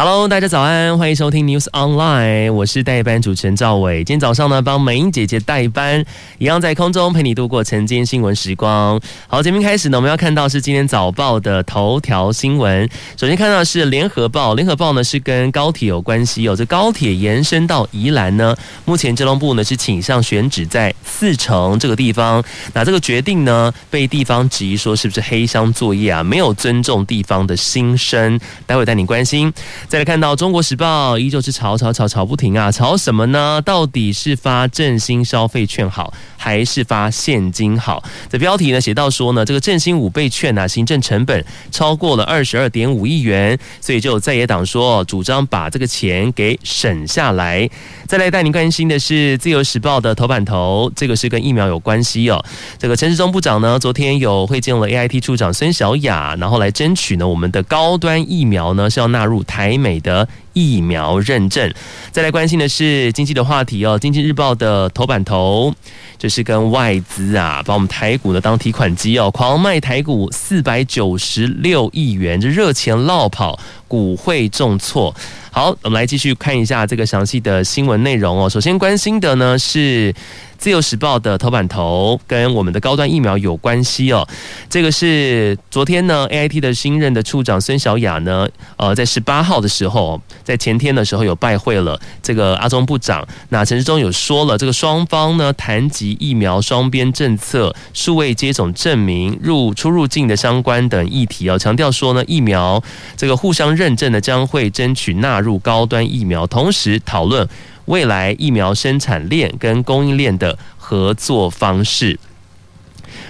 [0.00, 4.04] Hello，大家早安，欢迎收听 News Online，我是代班主持人赵伟。
[4.04, 6.04] 今天早上呢，帮美英姐姐代班，
[6.38, 9.00] 一样在空中陪你度过晨间新闻时光。
[9.26, 12.88] 好，节目开始呢，我们要看到是今天早报的头条新闻。
[13.16, 16.54] 首先看到是联合报，联合报呢是跟高铁有关系哦。
[16.54, 22.40] 这高铁延伸到宜兰呢，目前交通部呢是倾向选址在四城这个地方。
[22.72, 26.22] 那这个决定呢，被地方质疑说是不是黑箱作业啊？
[26.22, 28.38] 没有尊重地方的心声。
[28.64, 29.52] 待会带你关心。
[29.88, 33.62] 再来看到《中国时报》依旧是吵吵吵吵不停啊，吵什么呢？
[33.64, 38.04] 到底是发振兴消费券好，还是发现金好？
[38.28, 47.66] 这标题呢写到说呢，这个振兴五倍券啊，行政成本超过了二十二点五亿元，所以就在野党说主张把这个钱给省下来。
[48.06, 52.44] 再来带您关心的是《自由时报》的头版头，这个是跟疫苗有关系哦。
[52.78, 59.77] 这个陈时中部长呢，昨天有会见了 AIT 处长孙小雅，然后来争取呢，我们的高端疫苗呢是要纳入台。
[59.78, 61.72] 美德疫苗认证。
[62.10, 65.74] 再来关心的是经济的话题哦，《经济日报》的头版头
[66.18, 75.14] 就是跟外资啊，把我们台股呢当提款机哦，狂卖台股四百九十六亿元，这热钱落跑，股汇重挫。
[75.50, 78.48] 好，我们来继续看一下这个详细的新闻内容哦。
[78.48, 80.14] 首先关心的呢是。
[80.58, 84.26] 自由时报的头版头跟我们的高端疫苗有关系哦，
[84.68, 93.22] 这个是昨天呢，AIT 的新任的处长孙小雅呢，呃，在十八号的时候，在前天的时候有拜会了这个阿中部长。
[93.50, 102.82] 那陈时中有说了，这个双方呢谈及疫苗双边政策、数位接种证明、入出入境的相关等议题哦，强调说呢，疫苗
[103.14, 107.46] 这个互相认证呢将会争取纳入高端疫苗，同时讨论。
[107.84, 112.18] 未来疫苗生产链跟供应链的合作方式。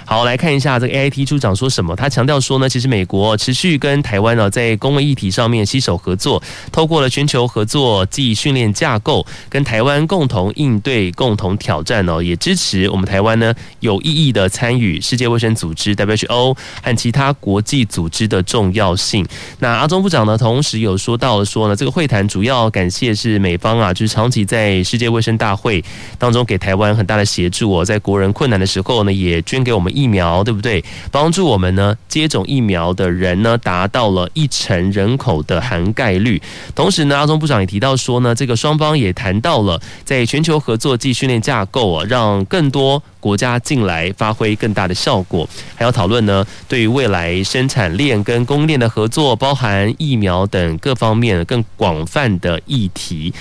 [0.08, 1.94] 好，来看一下这个 AIT 处长说什么。
[1.94, 6.42] 他强调说呢，其实美国持续跟台湾呢在公卫议题上面携手合作，
[6.72, 19.26] 透过了全球合作暨训练架构，跟台湾共同应对共同挑战哦，也支持我们台湾呢有意义的参与世界卫生组织 WHO 和其他国际组织的重要性。
[19.58, 25.84] 那阿中部长呢，同时有说到说呢，这个会谈主要感谢是美方啊，就是长期在世界卫生大会
[26.18, 29.92] 当中给台湾很大的协助哦，在国人困难的时候呢，也捐给我们。
[29.98, 30.84] 疫苗对不对？
[31.10, 36.40] 帮助我们呢接种疫苗的人呢达到了一成人口的涵盖率。
[36.74, 45.48] 同时呢，阿中部长也提到说呢，这个双方也谈到了在全球合作暨训练架构啊，让更多国家进来发挥更大的效果。
[45.74, 53.34] 还要讨论呢，对于未来生产链跟供应链的合作，包含疫苗等各方面更广泛的议题。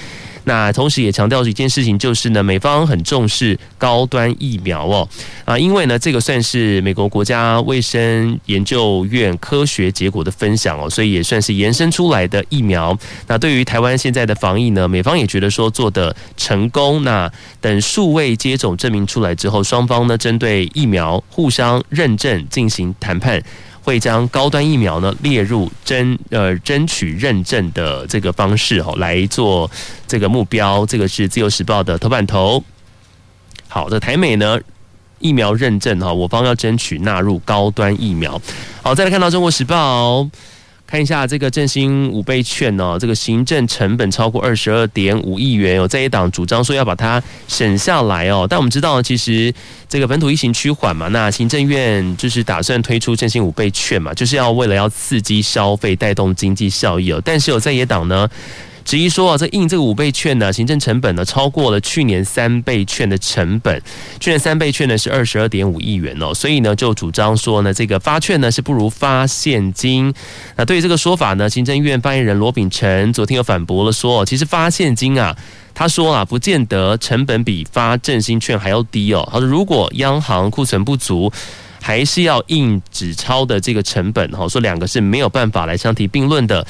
[0.47, 5.09] 那同时也强调一件事情，就是呢，美方很重视高端疫苗哦，
[5.43, 12.97] 啊，因为呢，这个算是美国国家卫生研究院科学结果的分享哦，所以也算是延伸出来的疫苗。
[13.27, 17.03] 那对于台湾现在的防疫呢，美方也觉得说做的成功。
[17.03, 23.43] 那等数位接种证明出来之后，双方呢针对疫苗互相认证进行谈判。
[23.87, 29.71] 会将高端疫苗呢列入争呃争取认证的这个方式哈来做
[30.05, 32.61] 这个目标，这个是自由时报的头版头。
[33.69, 34.59] 好的，台美呢
[35.19, 38.41] 疫苗认证哈，我方要争取纳入高端疫苗。
[38.83, 40.29] 好，再来看到中国时报。
[40.87, 48.47] 看一下这个振兴五倍券哦，这个行政成本超过二十二点五亿元，哦在野党主张说要把它省下来哦。
[48.49, 49.53] 但我们知道，其实
[49.89, 57.21] 这个本土疫情趋缓嘛，那行政院就是打算推出振兴五倍券嘛，就是要为了要刺激消费，带动经济效益哦。
[57.23, 58.25] 但是有在野党呢，
[58.87, 63.81] 质疑说啊，这印这个五倍券呢，行政成本呢超过了去年三倍券的成本。
[64.17, 70.13] 去年三倍券呢是二十二点五亿元哦，所以呢就主张说呢，这个发券呢是不如发现金。
[70.55, 75.35] 那对于这个说法呢，行政院发言人罗秉成昨天又反驳了说，其实发现金啊，
[75.73, 79.27] 他说啊，不见得成本比发振兴券还要低哦。
[79.29, 81.29] 他说如果央行库存不足，
[81.81, 86.65] 还是要印纸钞的这个成本哈，说两个是没有办法来相提并论的。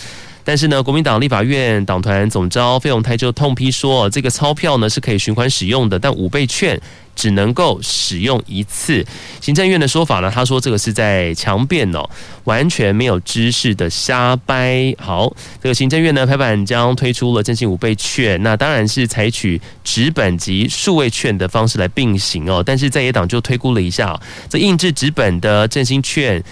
[0.48, 6.80] 但是呢，国民党立法院党团总召费永泰就痛批说，这个钞票呢是可以循环使用的，但五倍券。
[7.18, 9.04] 只能够使用一次。
[9.42, 12.08] 行政院的说法呢，他说这个是在强辩哦，
[12.44, 14.94] 完全没有知识的瞎掰。
[15.00, 15.28] 好，
[15.60, 22.62] 这个行政院呢，拍板将推出了振兴五倍券，那当然是采取纸本及数位券的方式来并行哦。
[22.64, 24.16] 但是在野党就推估了一下，
[24.48, 26.44] 这印制纸本的振兴券。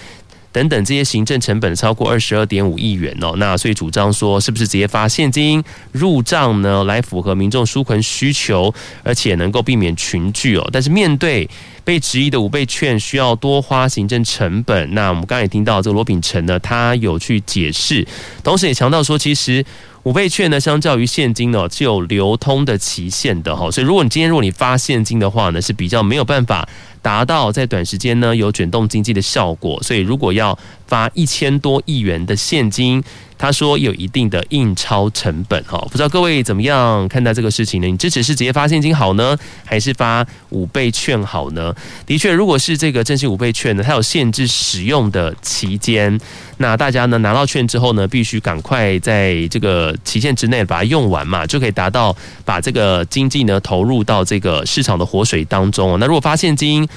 [0.56, 5.62] 等等，这些行政成本超过二十二点五亿元哦，那所以主张说，是不是直接发现金
[5.92, 8.72] 入账呢，来符合民众纾困需求，
[9.02, 10.66] 而且能够避免群聚哦？
[10.72, 11.46] 但是面对
[11.84, 18.08] 被质疑的五倍券需要多花行政成本，那我们刚才也听到这个罗秉成呢，他有去解释，
[18.42, 19.62] 同时也强调说，其实。
[20.06, 26.68] 五倍券呢，相较于现金呢，是有流通的期限的哈，所以如果你今天如果你发现金的话呢，是比较没有办法
[27.06, 30.58] 达到在短时间呢有卷动经济的效果，所以如果要
[30.88, 33.00] 发一千多亿元的现金。
[33.38, 37.86] 他说有一定的印钞成本哈，不知道各位怎么样看待这个事情呢？
[37.86, 41.74] 你支持是直接发现金好呢，还是发五倍券好呢？
[42.06, 46.18] 的确，如果是这个振兴五倍券呢，它有限制使用的期间，
[46.56, 55.98] 那大家呢拿到券之后呢，必须赶快在这个期限之内把它用完嘛，就可以达到把这个经济呢投入到这个市场的活水当中。
[56.00, 56.88] 那如果发现金，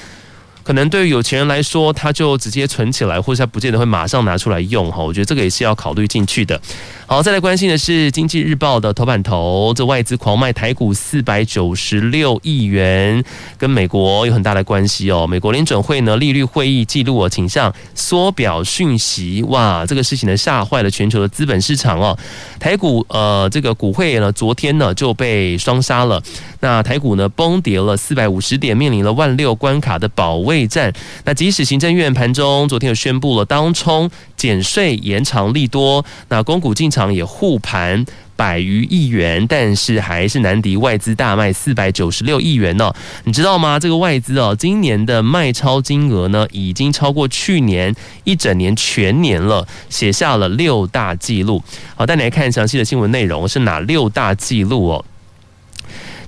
[0.70, 5.04] 可能对于有钱人来说，他就直接存起来，或者他不见得会马上拿出来用哈。
[5.04, 6.62] 我觉得这个也是要考虑进去的。
[7.08, 13.24] 好，再来关心的是《经济日报》的头版头，这外资狂卖台股四百九十六亿元，
[13.58, 15.26] 跟美国有很大的关系哦。
[15.26, 22.16] 美国联准会呢利率会议记录哦，倾向缩表讯息，哇，这个事情呢吓坏了全球的资本市场哦。
[22.60, 26.22] 台股呃，这个股汇呢昨天呢就被双杀了，
[26.60, 30.94] 那台股呢崩跌了四百五十点，面临了万六关卡的保卫战。
[31.26, 37.10] 那即使行政院盘中昨天又宣布了当冲减税延长利多，那公股进场。
[37.10, 42.94] 也护盘百余亿元，但是还是难敌外资大卖四百九十六亿元呢。
[43.24, 43.80] 你知道吗？
[43.80, 47.96] 这个外资哦，今年的卖超金额呢，已经超过去年
[48.26, 51.64] 一整年全年了，写下了六大纪录。
[51.96, 55.06] 好，带你来看详细的新闻内容，是哪六大纪录哦？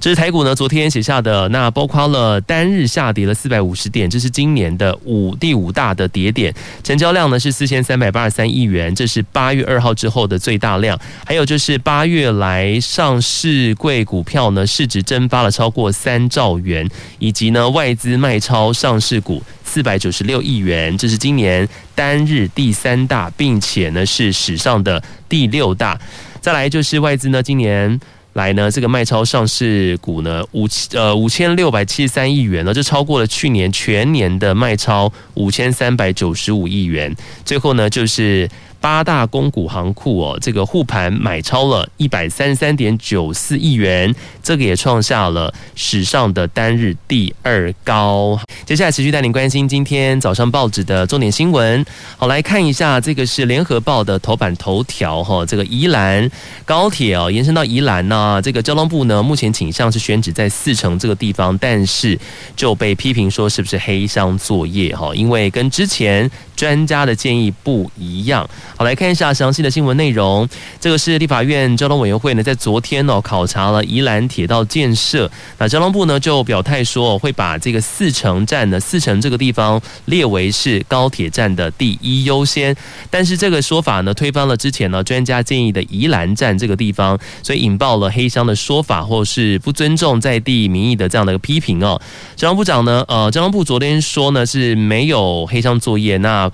[0.01, 6.51] 这是台股呢，昨天写下的，那包括了单日下跌了四百五十点，这是今年的五第五大的跌点，
[6.83, 10.99] 成交量呢是四千三百八十三亿元，这是八月二号之后的最大量。
[11.23, 16.89] 还有就是八月来上市柜股票呢，市值蒸发了超过三兆元，
[17.19, 26.01] 以及呢外资卖超上市股四百九十六亿元，这是今年单日第三大，并且呢是史上的第六大。
[26.41, 27.99] 再来就是外资呢今年。
[28.33, 37.15] 来呢，这个卖超上市股呢，五呃五千六百七十三亿元呢，就超过了去年全年的卖超五千三百九十五亿元。
[37.43, 38.49] 最后呢，就是。
[38.81, 48.37] 八大公股行库哦，这个护盘买超了一百三十三点九四亿元，这个也创下了史上的单日第二高。
[48.65, 51.85] 接下来持续带您关心今天早上报纸的重点新闻。
[52.17, 56.29] 好，来看一下，这个是联合报的头版头条哈，这个宜兰
[56.65, 62.17] 高铁哦，延伸到宜兰呢，这个交通部呢目前倾向是选址在四城这个地方，但是
[62.55, 66.29] 就被批评说是不是黑箱作业哈，因为跟之前
[66.61, 68.47] 专家的建议不一样。
[68.77, 70.47] 好，来看一下详细的新闻内容。
[70.79, 75.27] 这个是立法院交通委员会呢，在昨天哦考察了宜兰铁道建设。
[75.57, 82.75] 那交通部呢就表态说，会把这个四城站呢，四城这个地方列为是高铁站的第一优先。
[83.09, 91.99] 但是这个说法呢，推翻了之前呢专家建议的宜兰站这个地方，所以引爆了黑箱的说法，或是不尊重在地民意的这样的一个批评哦。
[92.35, 96.11] 交通部长呢，呃，交通部昨天说呢是没有黑箱作业。
[96.17, 96.50] 那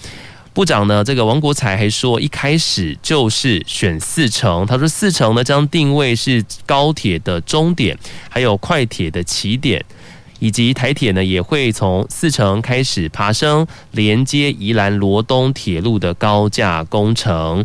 [0.53, 4.65] 部长呢，这个王国才还说，一开始就是选四城。
[4.65, 7.95] 他说四城呢将定位是高铁的终点，
[8.27, 9.85] 还有快铁的起点，
[10.39, 17.63] 以及台铁呢也会从四城开始爬升，连接宜兰罗东铁路的高架工程。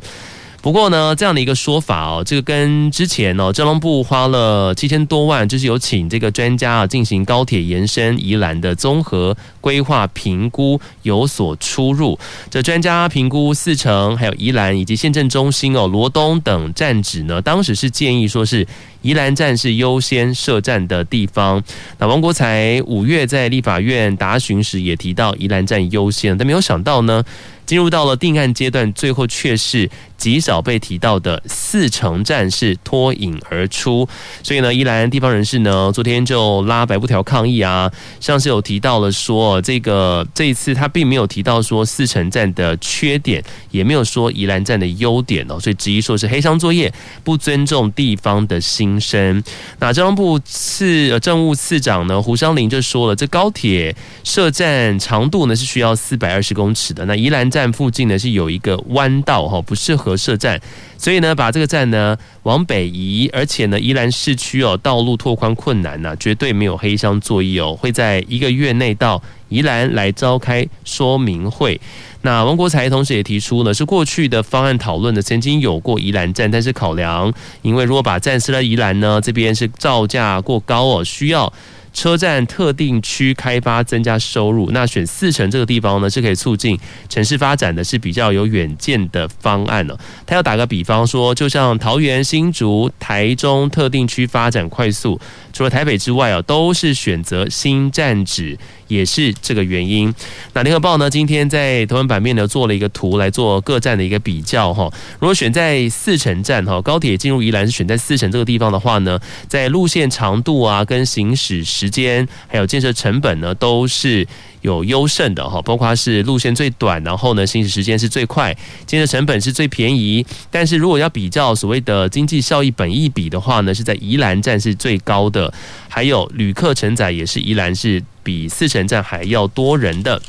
[0.62, 12.16] 不过呢，这样的一个说法哦，这个跟之前哦，交通部花了七千多万，就是有请这个专家啊进行高铁延伸宜兰的综合规划评估有所出入。
[12.48, 18.64] 这专家评估四城、还有宜兰以及县政中心哦、罗东等站址呢，当时是建议说是
[19.02, 21.62] 宜兰站是优先设站的地方。
[21.98, 27.22] 那王国材五月在立法院答询时也提到宜兰站优先，但没有想到呢。
[27.64, 34.06] 进入到了定案阶段，最后却是极少被提到的四城站是脱颖而出。
[34.42, 46.92] 所以呢，宜兰地方人士呢，昨天就拉白布条抗议啊，像是有提到了说，这个这一次他并没有提到说四城站的缺点，也没有说宜兰站的优点哦，所以质疑说是黑箱作业，
[47.22, 49.42] 不尊重地方的心声。
[49.78, 57.72] 那交通部次政务次长呢，胡湘林就说了，这高铁设站长度呢是需要四百二十公尺的，那宜兰站。
[57.72, 60.60] 附近呢是有一个弯道哈，不适合设站，
[61.02, 71.80] 所以呢把这个站呢往北移，而且呢宜兰市区哦道路拓宽困难呐，绝对没有黑箱作业哦，会在一个月内到宜兰来召开说明会。
[72.20, 81.52] 那王国材同时也提出呢，是过去的方案讨论的，曾经有过宜兰站，但是考量因为如果把站设在宜兰呢，这边是造价过高哦，需要。
[81.92, 89.96] 车站特定区开发增加收入，那选四城这个地方呢，是可以促进城市发展的，是比较有远见的方案呢。
[90.26, 95.20] 他要打个比方说，就像桃园、新竹、台中特定区发展快速，
[95.52, 98.58] 除了台北之外啊，都是选择新站址。
[98.88, 100.14] 也是这个原因。
[100.52, 104.84] 那联合报呢，今天在头版版面呢做了一个图来做各站的一个比较哈。
[105.18, 109.18] 如果选在四城站哈，高铁进入宜兰是选在四城这个地方的话呢，
[109.48, 114.28] 在路线长度啊、跟行驶时间还有建设成本呢，都是
[114.62, 115.60] 有优胜的哈。
[115.62, 120.24] 包括它是路线最短，然后呢行驶时间是最快，建设成本是最便宜。
[120.50, 125.52] 但是如果要比较所谓的经济效益本意比的话呢，是在宜兰站是最高的。
[125.88, 128.02] 还有旅客承载也是宜兰是。
[128.24, 130.22] 比四城站还要多人的，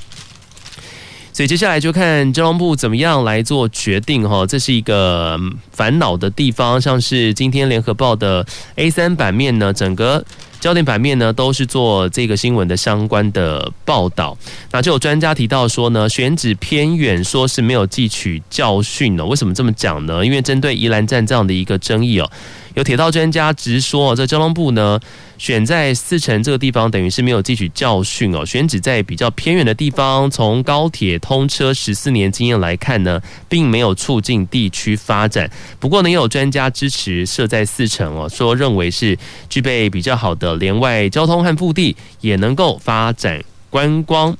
[1.33, 5.35] 所以接下来就看交通部怎么样来做决定哈，这是一个
[5.71, 6.79] 烦恼的地方。
[6.79, 10.23] 像是今天联合报的 A 三版面呢，整个
[10.59, 14.37] 焦点版面呢都是做这个新闻的相关的报道。
[14.71, 19.25] 那就有专家提到说呢，选址偏远，说是没有汲取教训呢。
[19.25, 20.23] 为什么这么讲呢？
[20.23, 22.29] 因为针对宜兰站这样的一个争议哦。
[22.75, 24.99] 有铁道专家直说，这交通部呢
[25.37, 28.45] 选在四城这个地方，等于是没有汲取教训哦。
[28.45, 35.49] 选址在比较偏远的地方，从高铁通车十四年经验来看呢，并没有促进地区发展。
[35.79, 39.17] 不过呢，也有专家支持设在四城哦，说认为是
[39.49, 44.35] 具备比较好的连外交通和腹地，也能够发展观光。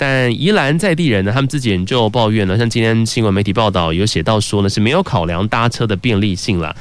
[0.00, 6.74] 但宜兰在地人呢，他们自己人就抱怨了，像今天新闻媒体报道有写到说呢，是没有考量搭车的便利性了。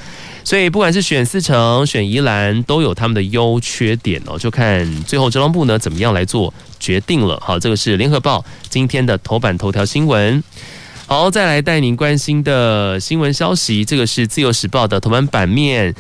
[0.46, 7.38] 所以不管是选四城、选宜兰，都有他们的优缺点哦，就看最后交通部呢怎么样来做决定了。
[7.46, 10.42] 好，这个是联合报今天的头版头条新闻。
[11.06, 15.94] 好，再来带您关心的新闻消息，这个是自由时报的头版版面。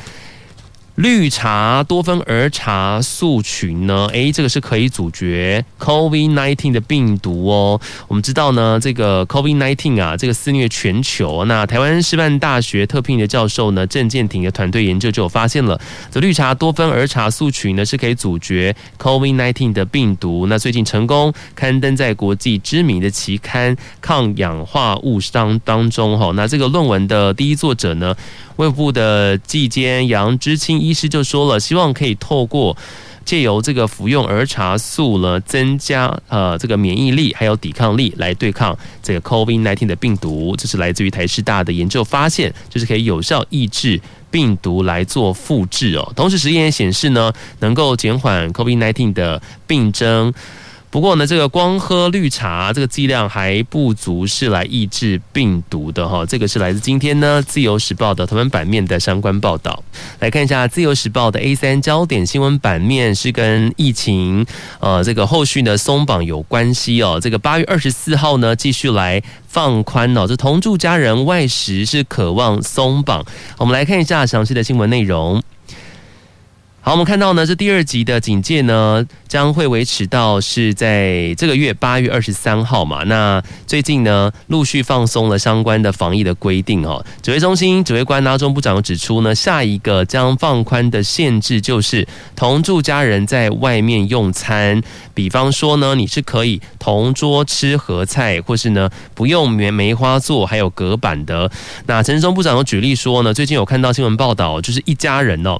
[0.99, 4.09] 绿茶多酚儿茶素群呢？
[4.11, 7.79] 诶，这个是可以阻绝 COVID-19 的病毒哦。
[8.09, 11.45] 我们知道呢，这个 COVID-19 啊，这个肆虐全球。
[11.45, 15.79] 那台湾师范大学特聘的教授呢，郑建廷的团队研究就有发现了，
[16.11, 20.47] 这绿茶多酚儿茶素群呢是可以阻绝 COVID-19 的病毒。
[20.47, 26.33] 那最近成功刊登在国际知名的期刊《抗氧化物商》当中哈。
[26.35, 28.13] 那这个论文的第一作者呢，
[28.59, 32.75] 卫部的技监杨之清医师就说了，希望可以透过
[33.23, 40.55] 借由这个服用儿茶素呢，增加呃这个免疫力还有抵抗力，来对抗这个 COVID-19 的病毒。
[40.57, 43.97] 这是来自于台师大的研究发现，就是可以有效抑制
[44.29, 46.11] 病毒来做复制哦。
[46.13, 50.33] 同时实验也显示呢，能够减缓 COVID-19 的病症。
[50.91, 56.25] 不过呢，这个光喝绿茶，这个剂量还不足是来抑制病毒的哈。
[56.25, 59.83] 这个是来自今天呢《自由时报》的头版版面的相关报道。
[60.19, 64.43] 来看一下《自由时报》的 A 三焦点新闻版面是跟疫情
[64.79, 67.19] 呃这个后续呢松绑有关系哦。
[67.21, 73.23] 这个八月二十四号呢继续来放宽哦，这同住家人外食是渴望松绑。
[73.57, 75.43] 我们来看一下详细的新闻内容。
[76.81, 83.03] 好，我们看到呢，这第二级的警戒呢，将会维持到是在这个月八月二十三号嘛。
[83.03, 87.05] 那最近呢，陆续放松了相关的防疫的规定哦。
[87.21, 94.81] 指挥中心指挥官阿中部长指出呢，下一个将放宽的限制就是同住家人在外面用餐，
[95.13, 101.51] 比方说呢，你是可以同桌吃合菜，或是呢不用梅梅花座，还有隔板的。
[101.87, 105.59] 那陈中部长有举例说呢，最近有看到新闻报道，就是一家人哦。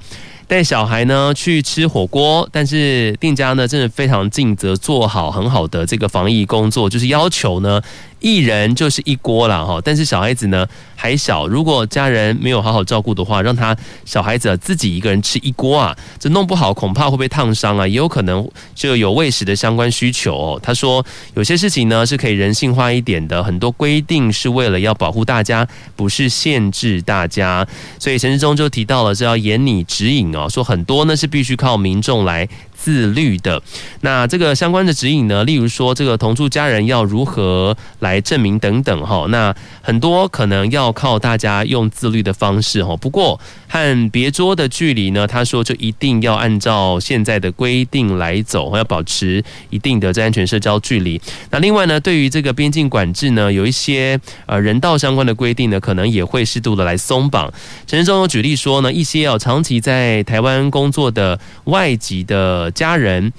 [0.50, 7.80] 带小孩呢去吃火锅，但是店家呢真的非常尽责，做好很好的这个防疫工作，就是要求呢。
[8.20, 20.60] 一人就是一锅了哈，但是小孩子呢还小，如果家人没有好好照顾的话，让他小孩子自己一个人吃一锅啊，这弄不好恐怕会被烫伤啊，也有可能就有喂食的相关需求哦。
[20.62, 27.66] 他说有些事情呢是可以人性化一点的，很多规定是为了要保护大家，不是限制大家。
[27.98, 32.48] 所以陈志忠就提到了是要严拟指引哦，说很多呢是必须靠民众来。
[32.82, 33.62] 自律的，
[34.02, 42.96] 那这个相关的指引呢，例如说这个同住家人要如何来证明等等哈，那很多可能要靠大家用自律的方式哈。
[42.96, 51.22] 不过和别桌的距离呢，他说就一定要按照现在的规定来走，要保持一定的这安全社交距离。
[51.52, 57.52] 那另外呢，对于这个边境管制呢，有一些呃人道相关的规定呢，可能也会适度的来松绑。
[57.86, 62.69] 陈时中有举例说呢，一些要长期在台湾工作的外籍的。
[62.72, 63.32] 家人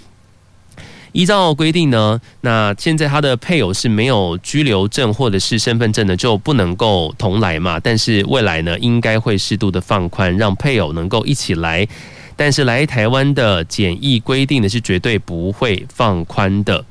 [1.13, 7.81] 依照规定呢，那现在他的配偶是没有居留证或者是身份证的，就不能够同来嘛。
[7.81, 11.87] 但是未来呢，应该会适度的放宽，让配偶能够一起来。
[12.37, 16.85] 但是来台湾的检疫规定呢，是绝对不会放宽的。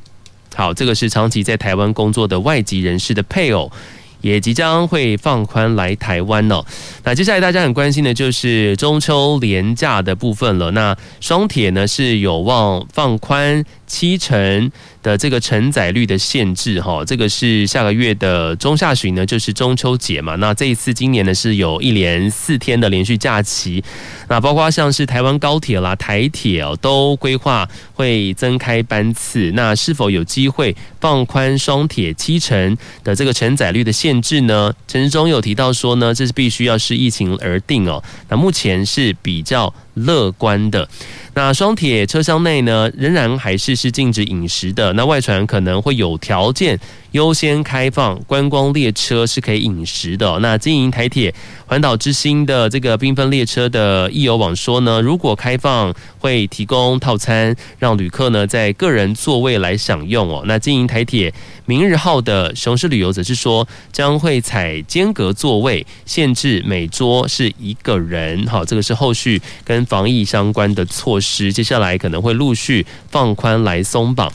[0.54, 3.72] 好，这个是长期在台湾工作的外籍人士的配偶。
[4.22, 6.64] 也即将会放宽来台湾哦。
[7.04, 10.72] 那接下来大家很关心的就是中秋连假的部分了。
[10.72, 14.72] 那双铁呢是有望放宽七成
[15.04, 20.36] 的这个承载率的限制哈，这个是下个月的中下旬呢，就是中秋节嘛。
[20.36, 23.84] 那这一次今年呢是有一连四天的连续假期，
[24.30, 29.52] 那包括像是台湾高铁啦、台铁哦，都规划会增开班次。
[29.56, 34.72] 那是否有机会放宽双铁七成的这个承载率的限制呢？
[34.88, 38.04] 陈时中有提到说呢，这是必须要视疫情而定哦。
[38.28, 39.74] 那目前是比较
[40.06, 40.88] 乐观的。
[41.36, 44.92] 那双铁车厢内呢，仍然还是是禁止饮食的。
[44.94, 46.78] 那外传可能会有条件
[47.12, 50.38] 优先开放观光列车是可以饮食的。
[50.40, 51.34] 那经营台铁
[51.66, 60.44] 环岛之星的这个缤纷列车的易游网说呢，如果开放会提供套餐，让旅客呢在个人座位来享用哦。
[60.46, 61.34] 那经营台铁
[61.66, 68.46] 明日号的熊市旅游则是说，将会采间隔座位，限制每桌是一个人。
[68.48, 71.52] 好，这个是后续跟防疫相关的措施。
[71.52, 74.32] 接下来可能会陆续放宽来松绑。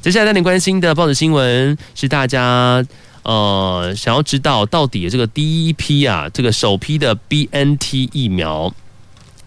[0.00, 2.84] 接下来带你关心的报纸新闻是大家
[3.24, 8.72] 呃想要知道到底这个第一批啊这个首批的 BNT 疫苗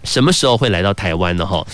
[0.03, 1.45] 什么时候会来到台湾呢？
[1.45, 1.65] 哈，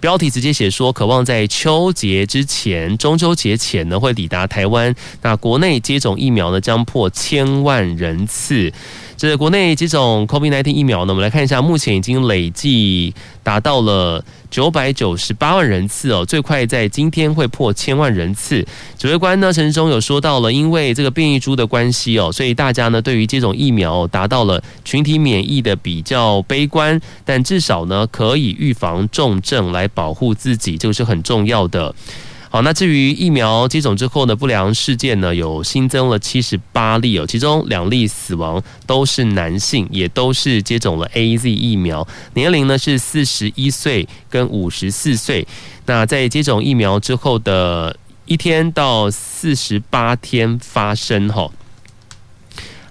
[0.00, 4.92] 标题直接写说，渴望在秋节之前，中秋节前呢会抵达台湾。
[5.22, 8.72] 那国内接种疫苗呢将破千万人次。
[9.16, 13.14] 这国内接种 COVID-19 疫苗呢，我们来看一下，目前已经累计
[13.44, 14.24] 达到了
[14.56, 18.66] 九百九十八万人次哦，最快在今天会破千万人次。
[18.96, 31.94] 指挥官呢，陈时中有说到了，因为这个变异株的关系哦，所以大家呢对于这种疫苗达到了群体免疫的比较悲观，但至少呢可以预防重症来保护自己，这个是很重要的。
[32.48, 45.46] 好，那至于疫苗接种之后的不良事件呢，有新增了七十八例哦，其中两例死亡都是男性，也都是接种了 AZ 疫苗，年龄呢是四十一岁跟五十四岁。
[45.86, 51.50] 那在接种疫苗之后的一天到四十八天发生哈。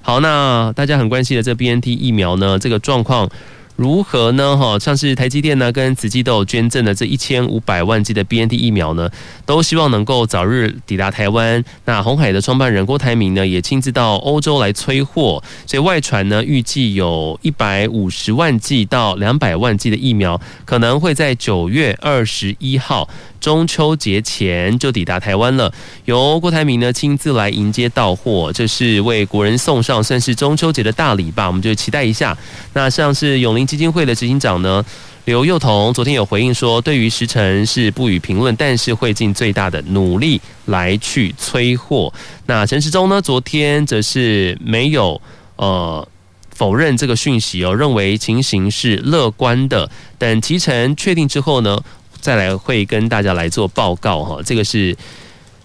[0.02, 3.30] 好，那大家很关心的这 BNT 疫苗呢，这个状况。
[3.76, 4.56] 如何呢？
[4.56, 9.10] 哈，像是台积电呢，跟慈济都有捐赠的这一千五百万剂的 BNT 疫苗呢，
[9.46, 11.64] 都希望能够早日抵达台湾。
[11.84, 23.10] 那鸿海的创办人郭台铭呢，也亲自到欧洲来催货，所以外传呢，预计有一百五十万剂到两百万剂的疫苗，可能会在九月二十一号。
[23.46, 25.72] 中秋节前就抵达台湾了，
[26.06, 32.36] 由郭台铭呢亲自来迎接到货，这是为国人送上算是中秋节的大礼吧，我们就期待一下。
[32.74, 34.84] 那像是永龄基金会的执行长呢
[35.26, 42.12] 刘幼彤，昨天有回应说，对于时程是不予评论，但是会尽最大的努力来去催货。
[42.48, 45.22] 那陈时中呢，昨天则是没有
[45.58, 46.08] 呃
[46.50, 51.80] 否认这个讯息哦，认为情形是乐观的，等期程确定之后呢。
[52.20, 54.96] 再来会跟大家来做报告哈，这个是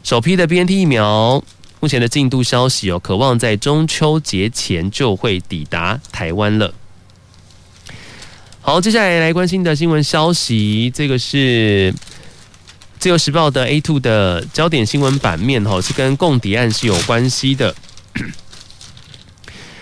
[0.03, 1.43] 首批的 BNT 疫苗
[1.81, 6.73] 目前的进度消息哦，渴望在中秋节前就会抵达台湾了。
[8.61, 11.95] 好，接下来来关心的新闻消息，这个是
[12.99, 17.75] 自由时报的 A2 的焦点新闻版面哈，是跟共谍案是有关系的。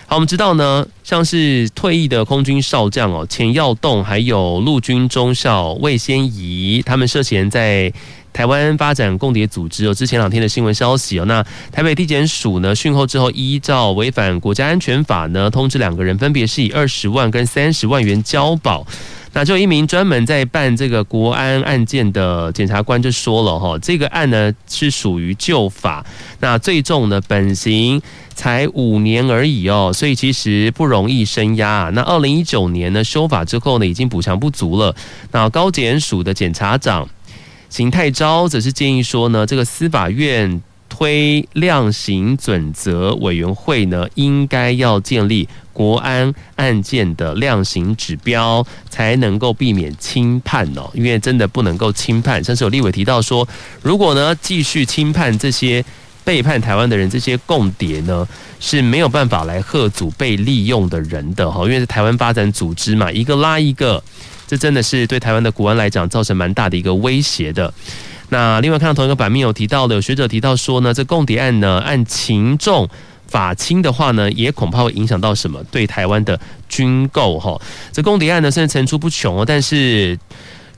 [0.09, 7.93] 好，我们知道呢，像是退役的空军少将哦，钱耀栋，还有陆军中校魏先仪，他们涉嫌在
[8.33, 9.93] 台湾发展共谍组织哦。
[9.93, 18.87] 之前两天的新闻消息哦，那台北地检署呢讯后之后，依照违反国家安全法呢，通知两个人分别是以二十万跟三十万元交保。
[19.33, 26.05] 那就一名专门在办这个国安案件的检察官就说了哈，这个案呢是属于旧法，
[26.39, 28.01] 那最重的本刑
[28.33, 31.91] 才五年而已哦，所以其实不容易声押。
[31.93, 34.95] 那二零一九年呢修法之后呢，已经补偿不足了。
[35.31, 37.07] 那高检署的检察长
[37.69, 40.61] 邢泰昭则是建议说呢，这个司法院
[40.99, 45.47] 推量刑准则委员会呢，应该要建立。
[45.71, 52.43] 国安案件的量刑指标才能够避免轻判哦，因为真的不能够轻判。
[52.43, 53.47] 像是有立委提到说，
[53.81, 55.81] 如果呢继续轻判这些
[56.25, 58.27] 背叛台湾的人，这些共谍呢
[58.59, 64.03] 是没有办法来吓阻被利用的人的哈，因为是台湾发展组织嘛，一个拉一个，
[64.45, 67.73] 这真的是对台湾的国安来讲造成蛮大的一个威胁的。
[68.29, 72.87] 那另外看到同一个版面有提到的，有学者提到说呢，这共谍案呢按情重。
[73.27, 75.63] 法轻的话呢，也恐怕会影响到什么？
[75.65, 77.59] 对台湾的军购哈，
[77.91, 80.17] 这共谍案呢，虽然层出不穷哦，但是。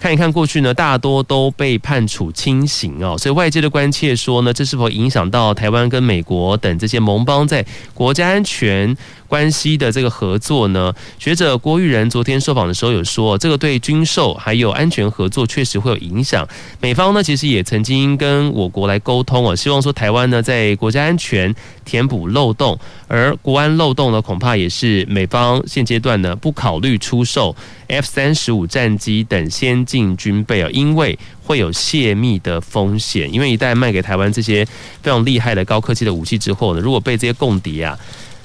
[0.02, 8.98] 看一看过去呢，大多都被判处轻刑哦，所以外界的关切说呢，这是否影响到台湾跟美国等这些盟邦在国家安全
[9.32, 10.94] 关系的这个合作呢？
[11.18, 16.46] 学者郭玉仁昨天受访的时候有说，这个对军售还有安全合作确实会有影响。
[16.82, 27.56] 美方呢，其实也曾经跟我国来沟通哦，希望说台湾呢在国家安全填补漏洞，而国安漏洞呢，恐怕也是美方现阶段呢不考虑出售
[27.88, 33.34] F 三十五战机等先进军备啊，因为会有泄密的风险。
[33.34, 34.66] 因为一旦卖给台湾这些
[35.02, 37.98] 非常厉害的高科技的武器之后呢，如果被这些共谍啊、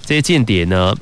[0.06, 0.94] 这些间谍呢，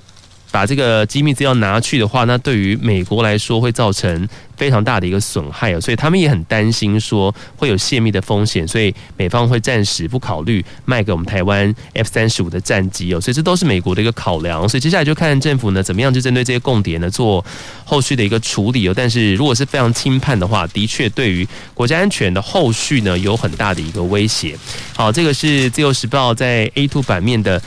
[0.50, 17.44] 把这个机密资料拿去的话，那对于美国来说会造成非常大的一个损害，所以他们也很担心说会有泄密的风险，所以美方会暂时不考虑卖给我们台湾 F 三十五的战机哦，所以这都是美国的一个考量，所以接下来就看政府呢怎么样，就针对这些共谍呢做
[17.84, 18.94] 后续的一个处理哦。
[18.96, 24.56] 但是如果是非常轻判的话，的确对于国家安全的后续呢有很大的一个威胁。
[24.96, 27.60] 好，这个是自由时报在 A two 版面的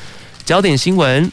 [0.48, 1.30] 焦点新闻。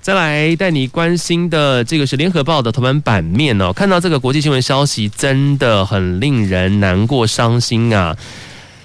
[0.00, 8.16] 再来带你关心的这个是联合报的头版版面哦，看到这个国际新闻消息，真的很令人难过伤心啊！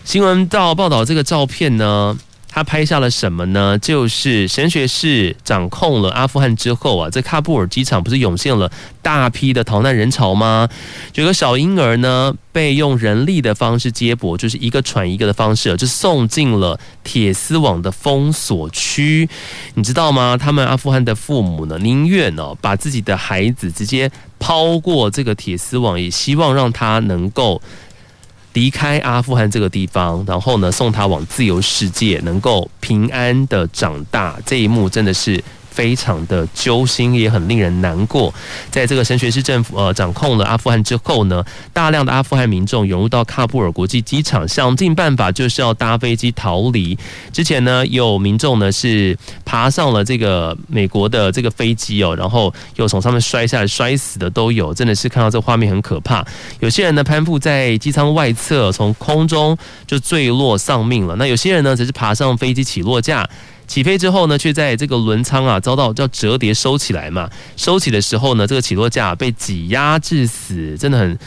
[0.03, 2.17] 新闻到报道这个照片呢。
[2.53, 3.79] 他拍下了什么呢？
[3.79, 8.69] 就是神学士掌控了阿富汗之后啊，在喀布尔机场不是涌现了
[9.01, 10.67] 大批的逃难人潮吗？
[11.15, 19.29] 有个小婴儿呢，被用人力的方式接驳，就是一个传一个的方式，就送进了铁丝网的封锁区。
[19.75, 20.35] 你知道吗？
[20.37, 27.61] 他们阿富汗的父母呢，宁愿哦把自己的孩子直接抛过这个铁丝网，也希望让他能够。
[28.53, 35.43] 离开阿富汗这个地方，然后呢，送他往自由世界，能够平安的长大，这一幕真的是。
[35.71, 38.31] 非常的揪心，也很令人难过。
[38.69, 46.97] 在这个神学士政府呃掌控了阿富汗之后呢，大量的阿富汗民众涌入到喀布尔国际机场，想尽办法就是要搭飞机逃离。
[47.31, 56.25] 之前呢，有民众呢是爬上了这个美国的这个飞机哦，然后又从上面摔下来摔死的都有，真的是看到这画面很可怕。
[56.59, 59.57] 有些人呢攀附在机舱外侧，从空中
[59.87, 61.15] 就坠落丧命了。
[61.15, 63.27] 那有些人呢则是爬上飞机起落架。
[63.71, 67.29] 起飞之后呢，却在这个轮舱啊遭到叫折叠收起来嘛。
[67.55, 71.17] 收起的时候呢，这个起落架被挤压致死，真的很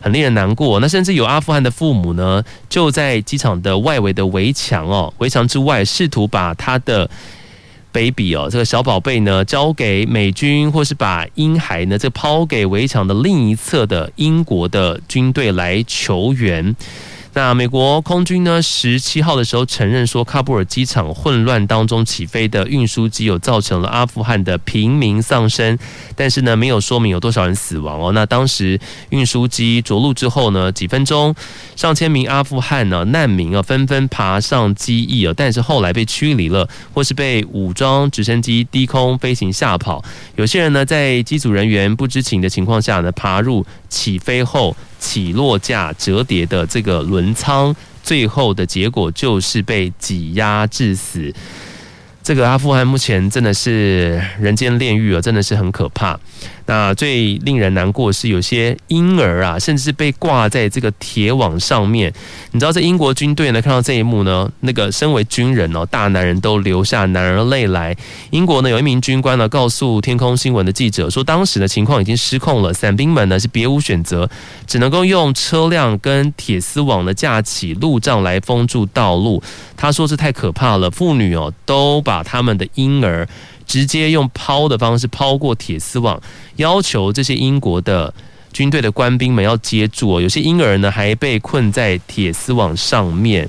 [0.00, 0.80] 很令人难过。
[0.80, 7.08] 那甚至有阿富汗的父母呢，就在机场的外围的围墙哦，围墙之外，试图把他的
[7.92, 16.74] baby 哦，这个小宝贝呢交给美军，或是把婴孩呢这抛给围墙的另一侧的英国的军队来求援。
[17.34, 25.78] 那美国空军呢，十七号的时候承认说，喀布尔机场混乱当中起飞的运输机有造成了阿富汗的平民丧生，
[26.14, 28.12] 但是呢，没有说明有多少人死亡哦。
[28.12, 31.34] 那当时运输机着陆之后呢，几分钟，
[31.74, 40.04] 上千名阿富汗呢难民啊纷纷爬上机翼啊，但是后来被驱离了，或是被武装直升机低空飞行吓跑。
[40.36, 44.76] 有些人呢，在机组人员不知情的情况下呢，爬入起飞后。
[45.02, 51.34] 起落架折叠的这个轮舱，最后的结果就是被挤压致死。
[52.22, 56.16] 这个阿富汗目前真的是人间炼狱啊，真的是很可怕。
[56.72, 62.10] 那最令人难过是，有些婴儿啊，甚至是被挂在这个铁网上面。
[62.52, 67.94] 你知道，在英国军队呢，看到这一幕呢，那个身为军人哦，大男人都流下男儿泪来。
[68.30, 74.30] 英国呢，有一名军官呢，告诉天空新闻的记者说，当时的情况已经失控了，伞兵们呢是别无选择，
[74.66, 79.42] 只能够用车辆跟铁丝网呢架起路障来封住道路。
[79.76, 83.28] 他说这太可怕了，妇女哦都把他们的婴儿。
[83.72, 86.20] 直接用抛的方式抛过铁丝网，
[86.56, 88.12] 要求这些英国的
[88.52, 90.20] 军队的官兵们要接住。
[90.20, 93.48] 有些婴儿呢还被困在铁丝网上面。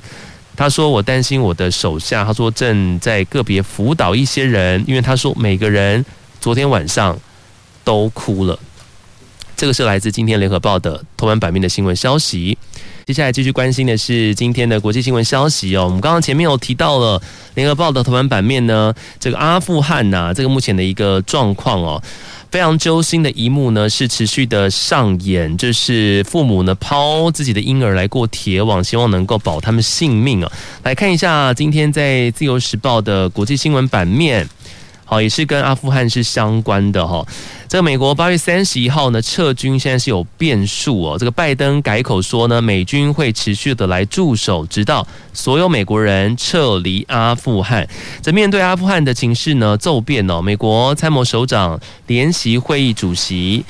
[0.56, 6.02] 他说：“我担心我的手下。”他说：“正在个别辅导一些人，因为他说每个人
[6.40, 7.14] 昨天晚上
[7.84, 8.58] 都哭了。”
[9.54, 12.56] 这个是来自今天联合报的头版版面的新闻消息。
[13.06, 15.84] 接下来继续关心的是今天的国际新闻消息哦。
[15.84, 17.20] 我们刚刚前面有提到了
[17.54, 22.02] 联合报的头版版面呢，这个阿富汗呐、这个目前的一个状况哦，
[22.50, 30.50] 非常揪心的一幕呢是持续的上演，就是父母呢抛自己的婴儿来过铁网，希望能够保他们性命啊。
[30.82, 34.48] 来看一下今天在自由时报的国际新闻版面。
[35.14, 37.24] 好，也是跟阿富汗是相关的哈。
[37.68, 41.16] 这个美国八月三十一号呢撤军，现在是有变数哦。
[41.16, 47.88] 这个拜登改口说呢，美军会持续的来驻守，直到所有美国人撤离阿富汗。
[48.22, 53.64] 这面对阿富汗的情势呢骤变哦，美国参谋首长联席会议主席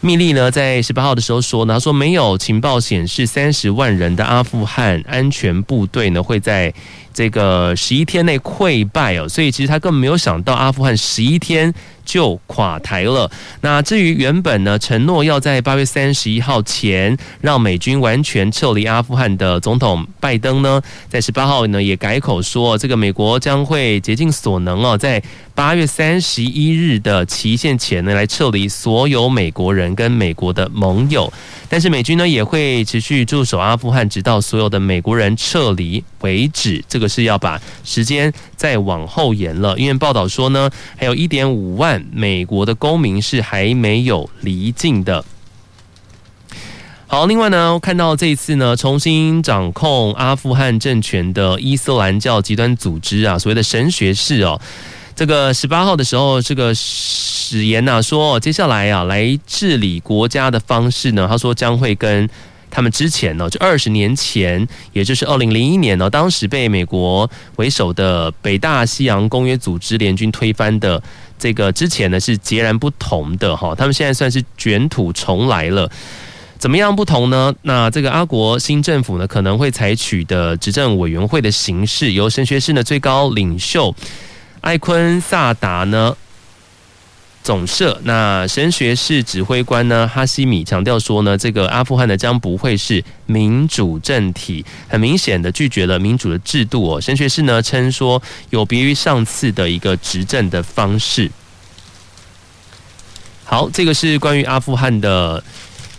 [0.00, 6.72] 密利呢在十八号的时候说呢，他说没有情报显示三十万人的阿富汗安全部队呢会在。
[7.14, 11.72] 这个十一天内溃败哦，所以其实他根本没有想到阿富汗十一天
[12.04, 13.30] 就垮台了。
[13.60, 25.22] 那至于原本呢承诺要在八月三十一号前让美军完全撤离阿富汗的总统拜登呢，在十八号呢也改口说，这个美国将会竭尽所能哦，在
[25.54, 31.32] 八月三十一日的期限前呢来撤离所有美国人跟美国的盟友。
[31.68, 36.84] 但是美军呢也会持续驻守阿富汗，直到所有的美国人撤离为止。
[36.88, 45.24] 这个是要把时间再往后延了，因为报道说呢，还有一点五万美国的公民是还没有离境的。
[47.06, 54.60] 好，另外呢，看到这一次呢，重新掌控阿富汗政权的伊斯兰教极端组织啊，所谓的神学士哦。
[55.14, 62.28] 这个十八号的时候，这个史言呐说，接下来啊来治理国家的方式呢，他说将会跟
[62.74, 71.00] 他们之前呢，就二十年前，也就是二零零一年呢，当时被美国为首的北大西洋公约组织联军推翻的
[71.38, 75.88] 这个之前呢是截然不同的哈，他们现在算是卷土重来了，
[76.58, 77.54] 怎么样不同呢？
[77.62, 83.94] 那这个阿国新政府呢可能会采取的执政委员会的形式，由神学士的最高领袖。
[84.62, 86.16] 艾坤萨达呢
[87.44, 96.98] 总社，那神学士指挥官呢哈西米强调说呢，这个阿富汗呢将不会是民主政体，很明显的拒绝了民主的制度哦。
[96.98, 101.30] 神学士呢称说，有别于上次的一个执政的方式。
[103.44, 105.44] 好，这个是关于阿富汗的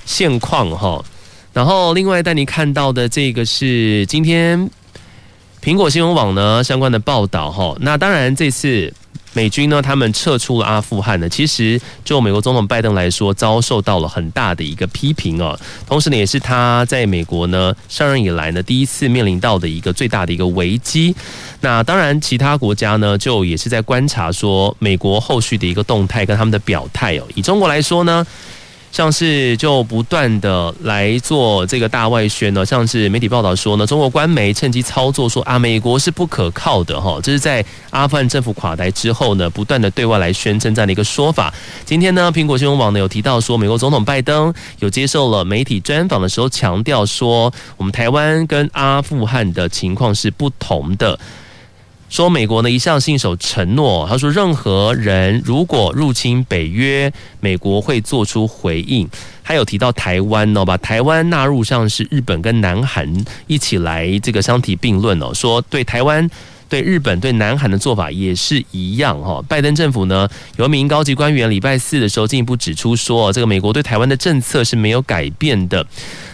[0.03, 1.05] 现况哈。
[1.53, 4.67] 然后另外带你看到的这个是今天。
[5.61, 8.93] 苹果新闻网呢相关的报道哈，那当然这次
[9.35, 15.59] 美军呢他们撤出了阿富汗呢，其实就美国总统拜登来说，遭受到了很大的一个批评哦。
[15.85, 21.13] 同时呢，也是他在美国呢上任以来呢第一次面临到的一个最大的一个危机。
[21.59, 27.23] 那当然，其他国家呢就也是在观察说美国后续的一个动态跟他们的表态哦。
[27.35, 28.25] 以中国来说呢。
[28.95, 41.53] 像是就不断的来做这个大外宣呢，像是媒体报道说呢，中国官媒趁机操作说啊，美国是不可靠的哈，这是在阿富汗政府垮台之后呢，不断的对外来宣称这样的一个说法。
[41.83, 51.19] 今天呢，苹果新闻网呢有提到说，美国总统拜登有接受了媒体专访的时候，强调说，我们台湾跟阿富汗的情况是不同的。
[52.15, 59.05] 说美国呢一向信守承诺，他说任何人如果入侵北约，美国会做出回应。
[59.43, 63.13] 还有提到台湾哦，把台湾纳入像是日本跟南韩
[63.47, 66.29] 一起来这个相提并论哦，说对台湾。
[66.75, 69.41] 对日本、对南韩的做法也是一样哈。
[69.47, 75.85] 拜登政府呢，有一名高级官员礼拜四的时候进一步指出说，这个美国对台湾的政策是没有改变的。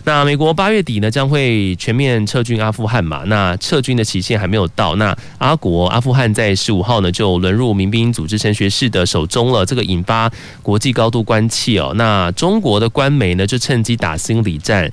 [0.03, 3.21] 那美国八月底呢将会全面撤军阿富汗嘛？
[3.27, 4.95] 那撤军的期限还没有到。
[4.95, 10.31] 那阿国阿富汗在十五号呢就沦入民兵组织神学士的手中了，这个引发
[10.63, 11.93] 国际高度关切哦。
[11.95, 14.91] 那中国的官媒呢就趁机打心理战。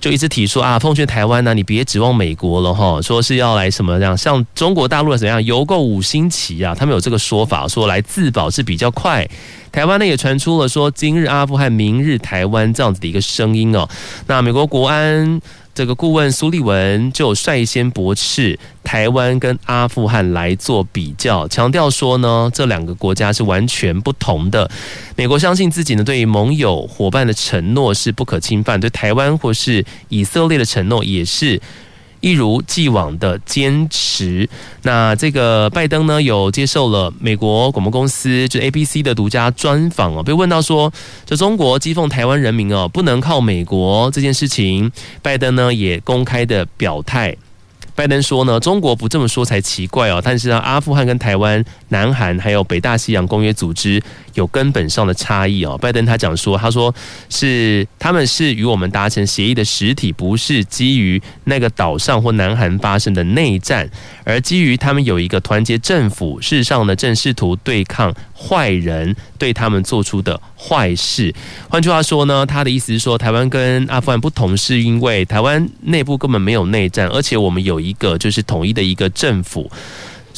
[0.00, 9.28] 就一直提说啊，奉劝台湾呢、你别指望美国了哈，说是要来什么样，像中国大陆的怎样游购五星旗啊，他们有这个说法，说来自保是比较快。
[9.70, 13.88] 台湾呢也传出了说今日阿富汗，明日台湾这样子的一个声音哦。
[14.26, 15.40] 那美国国安。
[15.74, 24.70] 这个顾问苏利文就率先驳斥台湾跟阿富汗来做比较，强调说呢，这两个国家是完全不同的。
[25.16, 31.60] 美国相信自己呢，对于盟友伙伴的承诺是不可侵犯，对台湾或是以色列的承诺也是。
[32.20, 34.48] 一如既往的坚持。
[34.82, 40.92] 那这个拜登呢，有接受了美国广播公司就是 ABC 的独家专访哦，被问到说，
[41.26, 44.90] 这中国讥讽台湾人民哦，不能靠美国这件事情，
[45.22, 47.36] 拜登呢也公开的表态。
[48.00, 50.22] 拜登说呢，中国不这么说才奇怪哦。
[50.24, 55.76] 但是呢，阿富汗跟台湾、南韩还有北大西洋公约组织有根本上的差异哦。
[55.76, 56.94] 拜登他讲说，他说
[57.28, 63.86] 是他们是与我们达成协议的实体，不是基于那个岛上或南韩发生的内战，
[64.30, 71.32] 而基于他们有一个团结政府，事实上呢，正试图对抗坏人对他们做出的坏事。
[71.68, 77.94] 换句话说呢，他的意思是说，台湾跟阿富汗不同，是因为台湾内部根本没有内战，而且我们有一。
[78.00, 79.70] 个就是统一的一个政府，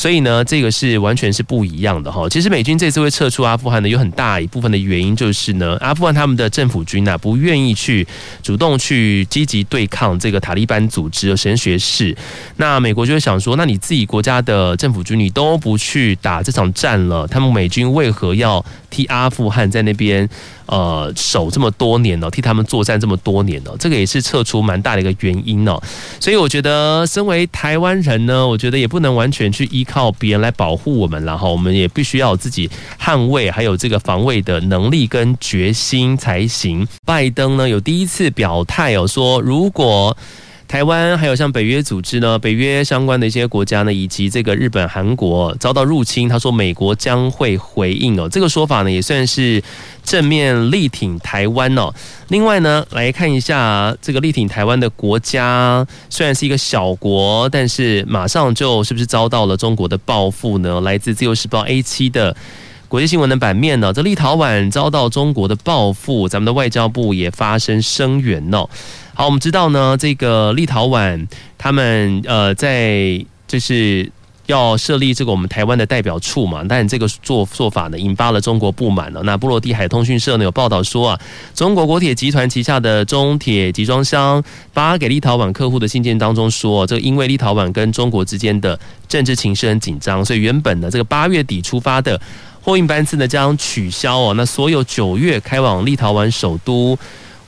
[0.03, 2.29] 所以呢，这个是完全是不一样的哈。
[2.29, 8.05] 其实美军这次会撤出阿富汗呢，有很大一部分的原因就是呢，阿富汗他们的政府军呢不愿意去
[8.43, 12.17] 主动去积极对抗这个塔利班组织的神学士。
[12.57, 20.29] 那美国就会想说，那你自己国家的政府军你都不去打这场战了，他们美军为何要替阿富汗在那边？
[20.67, 25.79] 呃，守这么多年了，替他们作战这么多年了，这个也是撤出蛮大的一个原因哦。
[26.19, 36.87] 所以我觉得，身为台湾人呢，我觉得也不能完全去依靠别人来保护我们，然后我们也必须要自己捍卫还有这个防卫的能力跟决心才行。
[37.05, 40.17] 拜登呢有第一次表态哦，说如果。
[40.73, 48.27] 台湾还有像北约组织呢，北约相关的一些国家呢，以及这个日本、韩国遭到入侵，他说美国将会回应哦。
[48.27, 49.63] 这个说法呢，也算是
[50.03, 51.93] 正面力挺台湾哦。
[52.29, 60.81] 另外呢，来看一下这个力挺台湾的国家，虽然是一个小国，但是马上就是不是遭到了中国的报复呢？
[60.81, 62.35] 来自自由时报 A 七的
[62.89, 68.67] 国际新闻的版面呢，这立陶宛遭到中国的报复，咱们的外交部也发声声援哦。
[69.15, 74.11] 好，我们知道呢，这个立陶宛他们呃，在就是
[74.47, 79.23] 要设立这个我们台湾的代表处嘛，但这个做做法呢，引发了中国不满了。
[79.25, 81.21] 那波罗的海通讯社呢有报道说啊，
[81.55, 92.19] 中国国铁集团旗下的中铁集装箱发给立陶宛客户的信件当中说，这个因为立陶宛跟中国之间的政治情势很紧张，所以原本呢这个八月底出发的
[92.63, 96.99] 货运班次呢将取消哦，那所有九月开往立陶宛首都。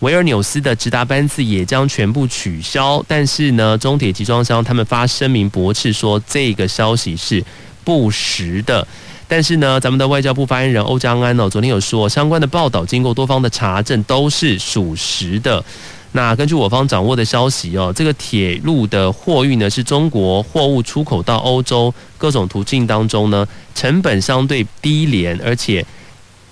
[0.04, 7.42] 维尔纽斯的直达班次也将全部取消，但是呢，中铁集装箱他们发声明驳斥说这个消息是
[7.84, 8.86] 不实的。
[9.26, 15.64] 但是呢，咱们的外交部发言人欧江安哦，昨天有说相关的报道经过多方的查证都是属实的。
[16.12, 25.82] 那根据我方掌握的消息哦，这个铁路的货运呢是中国货物出口到欧洲各种途径当中呢，成本相对低廉而且。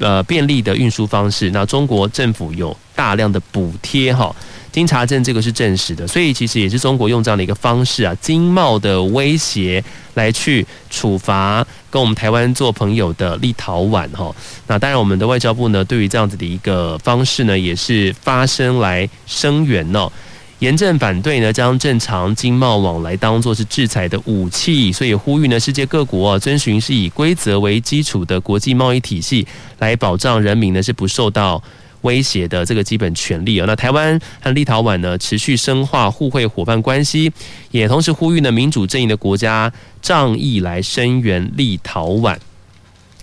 [0.02, 4.34] 呃，便利的运输方式，那中国政府有大量的补贴哈，
[4.72, 9.82] 经查证这个是证实的，所以其实也是中国用这样的一个方式啊，经贸的威胁
[10.14, 14.34] 来去处罚跟我们台湾做朋友的立陶宛哈。
[14.66, 20.10] 那当然，我们的外交部呢，对于这样子的一个方式呢，也是发声来声援哦。
[20.62, 29.44] 严正反对呢，将正常经贸往来当作是制裁的武器，所以呼吁呢，世界各国遵循是以规则为基础的国际贸易体系，
[29.80, 31.60] 来保障人民呢是不受到
[32.02, 33.64] 威胁的这个基本权利啊。
[33.66, 37.32] 那台湾和立陶宛呢，持续深化互惠伙伴关系，
[37.72, 42.38] 也同时呼吁呢，民主阵营的国家仗义来声援立陶宛。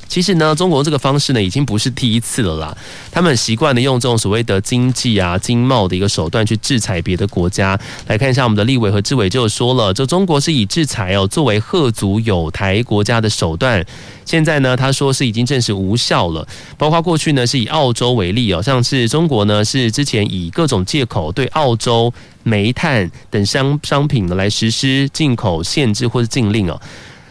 [0.09, 2.77] 其实呢，中国这个方式呢，已经不是第一次了啦。
[3.11, 7.79] 他们习惯的用这种所谓的经济啊、经贸的一个手段去制裁别的国家。
[8.07, 13.85] 来看一下我们的立委和志伟就说了，就中国是以制裁哦作为吓阻友台国家的手段。
[14.25, 16.45] 现在呢，他说是已经证实无效了。
[16.75, 22.11] 包括过去呢，是以澳洲为例哦，像是中国呢是之前以各种借口对澳洲
[22.43, 26.81] 煤炭等商商品呢来实施进口限制或者禁令哦。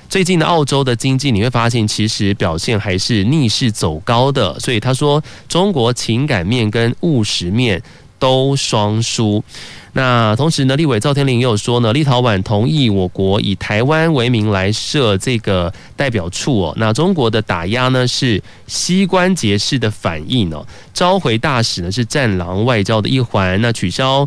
[0.08, 7.82] 最近的澳洲的经济，你会发现其实表现还是逆势走高的，所以他说中国情感面跟务实面
[8.18, 9.44] 都双输。
[9.92, 16.74] 那同时呢，立委赵天麟也有说呢，立陶宛同意我国以台湾为名来设这个代表处哦。
[16.78, 24.26] 那中国的打压呢是膝关节式的反应哦，召回大使呢是战狼外交的一环，那取消。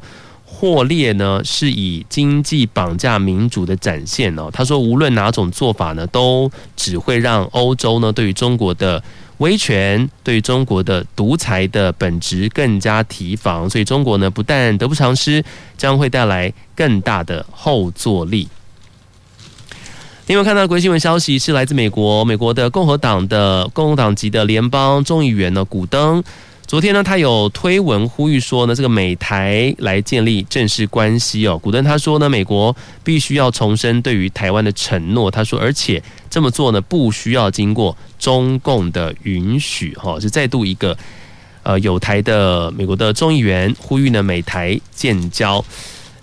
[0.61, 4.47] 破裂呢是以经济绑架民主的展现哦。
[4.53, 9.03] 他说，无论哪种做法呢，都只会让欧洲呢对于中国的
[9.39, 13.67] 威权、对于中国的独裁的本质更加提防。
[13.67, 15.43] 所以，中国呢不但得不偿失，
[15.79, 18.47] 将会带来更大的后坐力。
[20.27, 26.23] 另外，看到国际新闻消息是来自美国，美国的共和党的共和党籍的联邦众议员呢，古登。
[26.71, 31.57] 昨天呢，他有推文呼吁说呢，这个美台来建立正式关系哦。
[31.57, 35.29] 古登他说呢，美国必须要重申对于台湾的承诺。
[35.29, 39.93] 他说，而且这么做呢，不需要经过中共的允许。
[39.95, 40.97] 哈，是再度一个
[41.63, 45.61] 呃有台的美国的众议员呼吁呢，美台建交。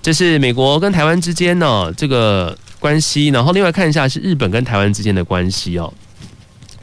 [0.01, 3.27] 这是美国跟台湾之间呢这个关系。
[3.29, 5.93] 然后另外看一下是日本跟台湾之间的关系哦。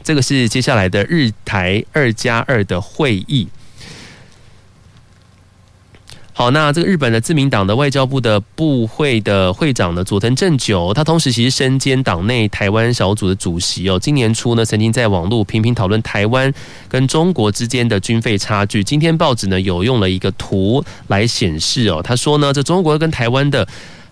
[0.04, 3.48] 这个是接下来的日台二加二的会议。
[6.38, 13.98] 好，那这个日本的自民党的外交部的部会的会长呢，佐藤正久，他同时其实身兼党内台湾小组的主席哦。
[13.98, 16.52] 今年初呢，曾经在网络频频讨论台湾
[16.90, 18.84] 跟中国之间的军费差距。
[18.84, 23.66] 今天报纸呢有用了一个图来显示哦，他说呢，这中国跟台湾的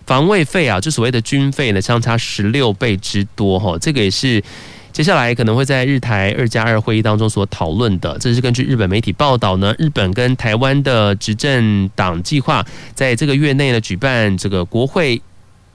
[0.07, 3.77] 防卫费啊，就所谓的军费呢，相差十六倍之多哈。
[3.77, 4.43] 这个也是。
[4.95, 15.21] 接下来可能会在日台二加二会议当中所讨论的，这是根据日本媒体报道呢，日本跟台湾的执政党计划在这个月内呢举办这个国会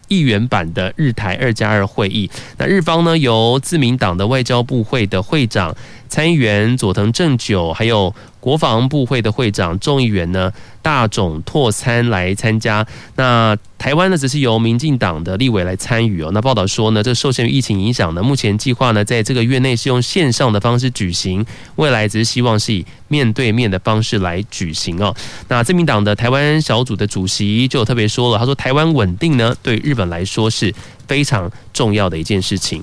[0.08, 2.30] 议员版的日台二加二会议。
[2.56, 5.76] 那日方呢由自民党的外交部会的会长
[6.10, 10.52] 参议员佐藤正久，还有国防部会的会长众议员呢
[10.82, 12.84] 大冢拓参来参加。
[13.14, 16.30] 那台湾呢，则是由民进党的立委来参与哦。
[16.34, 21.46] 那报道说呢，这受限于疫情影响呢，目前计划呢，在这个月内是用线上的方式举行，
[21.76, 25.14] 未来只是希望是以面对面的方式来举行哦。
[25.48, 30.74] 那自民党的台湾小组的主席就特别说了，他说台湾稳定呢，对日本来说是
[31.06, 32.82] 非常重要的一件事情。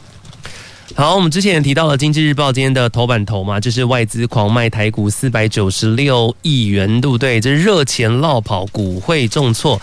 [0.95, 7.39] 好，我们之前也提到了《经济日报》今天的头版头嘛，就是外资狂卖台股四百九十六亿元，对不对？
[7.39, 9.79] 这热钱落跑，股会重挫。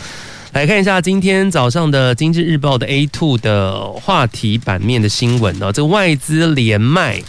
[0.53, 7.23] 来看一下今天早上的《经济日报》的 A two 的话题版面的新闻哦，这外资连卖，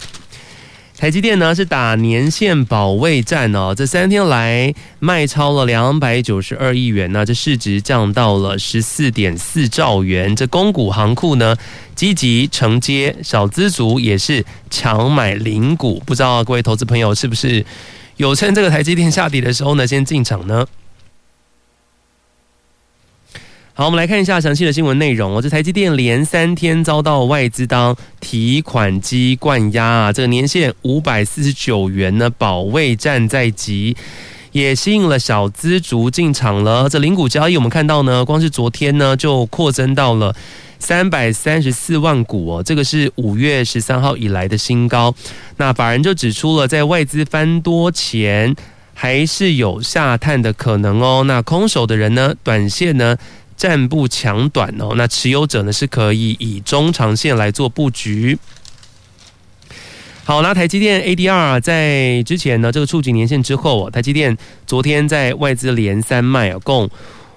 [0.98, 10.34] 台积电呢是打年线保卫战哦，这三天来卖超了两百九十二亿元，呢这市值降到了十四点四兆元。
[10.34, 11.56] 这公股行库呢
[11.96, 17.66] 积极承接，小资族也是强买零股，不知道各位投资朋友是不是
[18.16, 20.66] 有趁这个台积电下跌的时候呢先进场呢？
[23.78, 25.36] 好，我们来看一下详细的新闻内容。
[25.36, 33.98] 哦这台积电连三天遭到外资当提款机灌压啊，这个年线五百四十九元呢，保卫战在即，
[34.54, 36.88] 也吸引了小资族进场了。
[36.88, 40.34] 这零股交易，我们看到呢，光是昨天呢就扩增到了
[40.80, 45.14] 三百三十四万股哦，这个是五月十三号以来的新高。
[45.58, 48.56] 那法人就指出了，在外资翻多前，
[48.94, 51.26] 还是有下探的可能哦。
[51.28, 53.18] 那空手的人呢，短线呢？
[53.56, 58.38] 暂不抢短哦，那持有者呢是可以以中长线来做布局。
[60.24, 64.36] 好，那台积电 ADR 在之前呢，这个触及年线之后，台积电
[64.66, 66.90] 昨天在外资连三卖，共。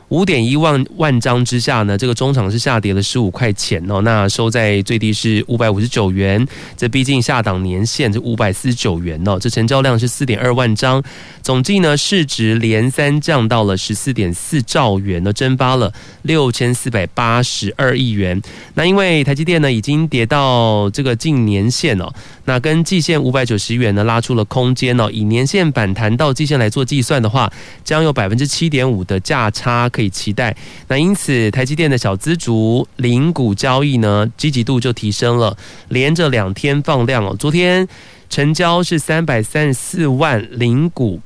[0.09, 6.47] 五点一万万张之下呢，这个中场是下跌了十五块钱哦，那收在最低是五百五十九元，
[6.79, 11.03] 这毕竟下档年线是五百四十九元哦，这成交量是四点二万张，
[11.43, 15.93] 总计呢市值连三降到了十四点四兆元呢，蒸发了
[16.23, 18.41] 六千四百八十二亿元。
[18.75, 22.11] 那因为台积电呢已经跌到这个近年线哦，
[22.47, 27.53] 那跟季线五百九十元呢拉出了空间哦，以年线反弹到季线来做计算的话，
[27.85, 29.87] 将有百分之七点五的价差。
[29.99, 35.57] 可以期待，那因此台积电的小资族零股交易呢，积极度就提升了，
[35.89, 37.35] 连着两天放量哦。
[37.37, 37.89] 昨天
[38.31, 41.21] 成交是三百三十四万零股，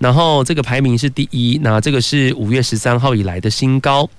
[0.00, 4.10] 然后这个排名是第一，那这个是五月十三号以来的新高。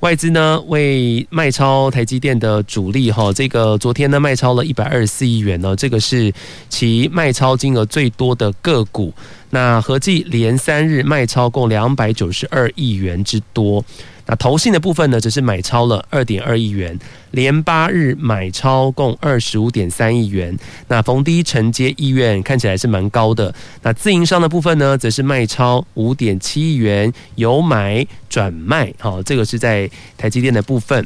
[0.00, 6.32] 外资呢为卖超台积电的主力哈，这个昨天呢卖超了一百二十四亿元呢，这个是
[6.70, 9.12] 其卖超金额最多的个股。
[9.50, 13.84] 那合计连三日卖超共两百九十二亿元之多。
[14.26, 16.98] 那投信的部分呢，则是买超了二点二亿元，
[17.30, 20.54] 连八日买超共二十五点三亿元。
[20.88, 23.54] 那逢低承接意愿看起来是蛮高的。
[23.82, 28.92] 那自营商的部分呢，则是卖超五点七亿元，由买转卖。
[28.98, 31.02] 好，这个是在台积电的部分。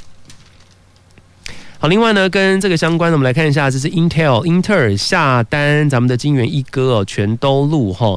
[1.83, 8.17] 好，另外呢，跟这个相关的，我们来看一下，这是 Intel，英特尔下单咱们的金元一哥哦，全都录哈。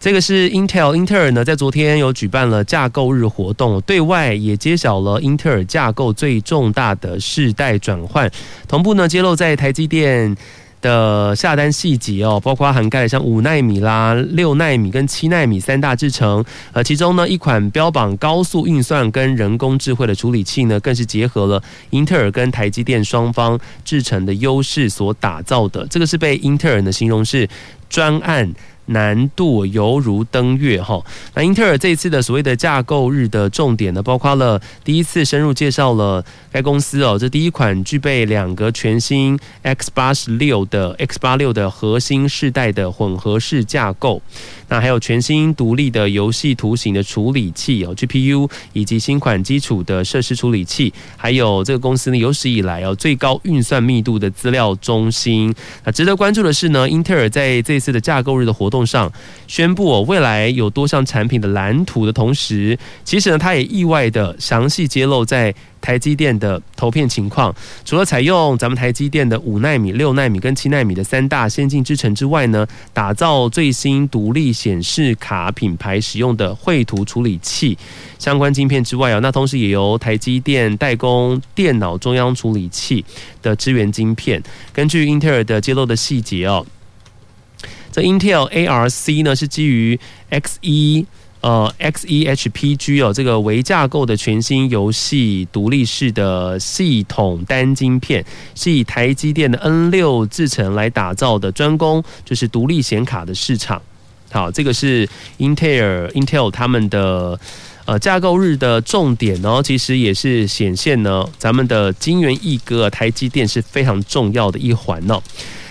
[0.00, 8.30] 这个是 Intel，英特尔呢在昨天有举办了架构日活动，对外也揭晓了英特尔架构最重大的世代转换，
[8.66, 10.34] 同步呢揭露在台积电
[10.80, 27.48] 的下单细节哦，包括涵盖像五纳米啦、六纳米跟七纳米三大制程，呃，其中呢一款标榜高速运算跟人工智慧的处理器呢，更是结合了英特尔跟台积电双方制程的优势所打造的，这个是被英特尔的形容是
[27.88, 28.52] 专案。
[28.88, 31.02] 难度犹如登月哈。
[31.34, 44.20] 那英特尔这次的所谓的架构日的重点呢，包括了第一次深入介绍了该公司哦，这第一款具备两个全新 X 八十六的 X 八六的核心世代的混合式架构。
[44.68, 55.54] 那还有全新独立的游戏图形的处理器哦，GPU 以及新款基础的设施处理器，还有这个公司呢有史以来哦最高运算密度的资料中心。
[55.84, 59.10] 那值得关注的是呢，英特尔在这次的架构日的活动上
[59.46, 65.54] 宣布哦，未来有多项产品的蓝图的同时，其实呢，它也意外的详细揭露在。
[65.80, 67.54] 台积电的投片情况，
[67.84, 77.76] 除了采用咱们台积电的五纳米、六纳米跟七纳米的三大先进制程之外呢，打造最新独立显示卡品牌使用的绘图处理器
[78.18, 83.04] 相关晶片之外啊，那同时也由台积电代工电脑中央处理器
[83.42, 84.42] 的支援晶片。
[84.72, 86.66] 根据英特尔的揭露的细节哦，
[87.90, 89.98] 这 Intel ARC 呢是基于
[90.30, 91.06] Xe。
[91.40, 98.24] 呃，Xe-HPG 哦，这个微架构的全新游戏独立式的系统单晶片，
[98.56, 103.80] 是以台积电的 N 六制程来打造的，专攻就是独立显卡的市场。
[104.30, 107.38] 好，这个是英特尔 Intel 他们的
[107.86, 115.22] 呃架构日的重点哦，其实也是显现呢，咱们的晶圆一哥台积电是非常重要的一环哦。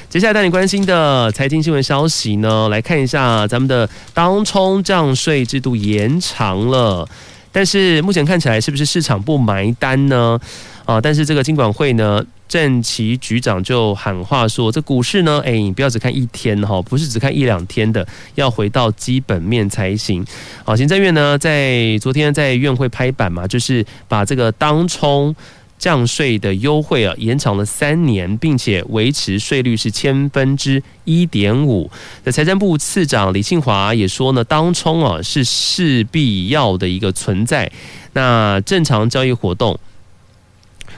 [0.10, 7.06] 接下来带你关心的财经新闻消息呢，来看一下咱们的当冲降税制度延长了，
[7.52, 10.40] 但是目前看起来是不是市场不买单呢？
[10.86, 20.26] 啊，但是这个金管会呢，郑奇局长就喊话说，这股市呢，哎，你不要只看一天哈，不是只看一两天的，要回到基本面才行。
[20.64, 25.36] 好，行政院呢在昨天在院会拍板嘛，就是把这个当冲。
[25.78, 31.90] 降税的优惠啊，延长了三年，并且维持税率是千分之一点五。
[32.24, 37.72] 那财政部次长李庆华也说呢，当冲啊是势必要的一个存在。
[38.14, 39.80] 那正常交易活动，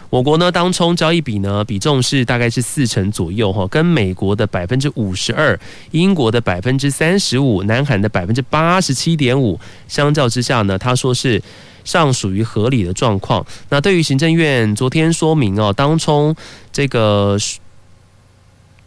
[0.09, 5.59] 我国呢当冲交易比呢比重是大概是四成左右哈，跟美国的百分之五十二、
[5.91, 9.59] 英国的百分之三十五、南韩的百分之八十七点五
[9.89, 11.41] 相较之下呢，他说是。
[11.84, 13.45] 尚属于合理的状况。
[13.69, 16.36] 那对于行政院昨天说明哦，当冲
[16.71, 17.38] 这个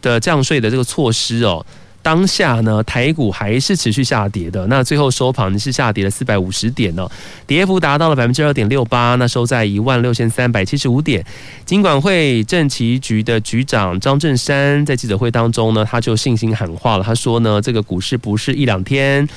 [0.01, 1.65] 的降税的这个措施哦，
[2.03, 4.67] 当下呢台股还是持续下跌的。
[4.67, 7.09] 那最后收盘是下跌了四百五十点哦，
[7.47, 9.15] 跌幅达到了百分之二点六八。
[9.15, 11.25] 那收在一万六千三百七十五点。
[11.65, 19.29] 金管会政企局的局长张正山在记者会当中呢，他就信心喊话了，他说呢，这个股市不是一两天。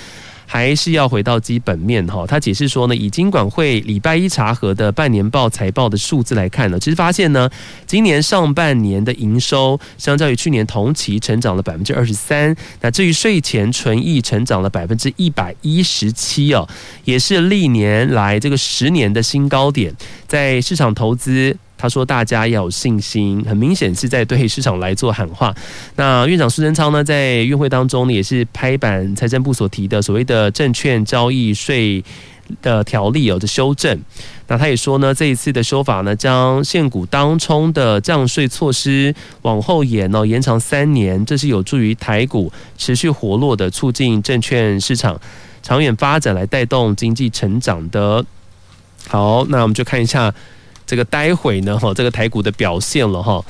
[0.45, 7.49] 还是要回到基本面哈，他解释说呢，以金管会礼拜一查核的半年报财报的数字来看呢，其实发现呢，
[7.85, 16.67] 今年上半年的营收相较于去年同期成长了百分之二十三，那至于税前纯益成长了百分之一百一十七哦，
[17.03, 19.93] 也是历年来这个十年的新高点，
[20.27, 21.57] 在市场投资。
[21.77, 25.53] 他说：“大家要有信心，很明显是在对市场来做喊话。
[25.97, 32.01] 那院长苏贞昌呢，在院会当中呢，也是拍板财政部所提的所谓的证券交易税
[32.61, 33.99] 的条例有着修正。
[34.47, 45.19] 那他也说呢，这一次的修法呢，将现股当冲的降税措施往后延哦，延长三年，这是有助于台股持续活络的，促进证券市场
[45.61, 48.25] 长远发展，来带动经济成长的。
[49.09, 50.33] 好，那我们就看一下。”
[50.85, 53.43] 这个待会呢，哈，这个台股的表现了哈。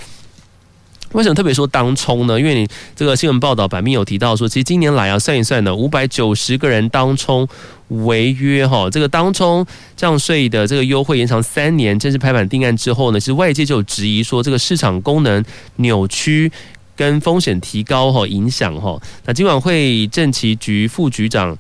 [1.12, 2.38] 为什么特别说当冲呢？
[2.38, 7.48] 因为你这个新闻报道版面有提到说，其实今年来啊，算一算呢，五百九十个人当冲
[7.88, 8.90] 违约哈。
[8.90, 9.66] 这个当冲
[9.96, 15.42] 降税的这个优惠延长三年，正式拍板定案之后呢，其实外界就有质疑说，这个市场功能
[15.78, 16.52] 扭曲
[16.98, 19.02] 跟风险提高哈，影响哈。
[19.26, 21.58] 那今晚会政企局副局长。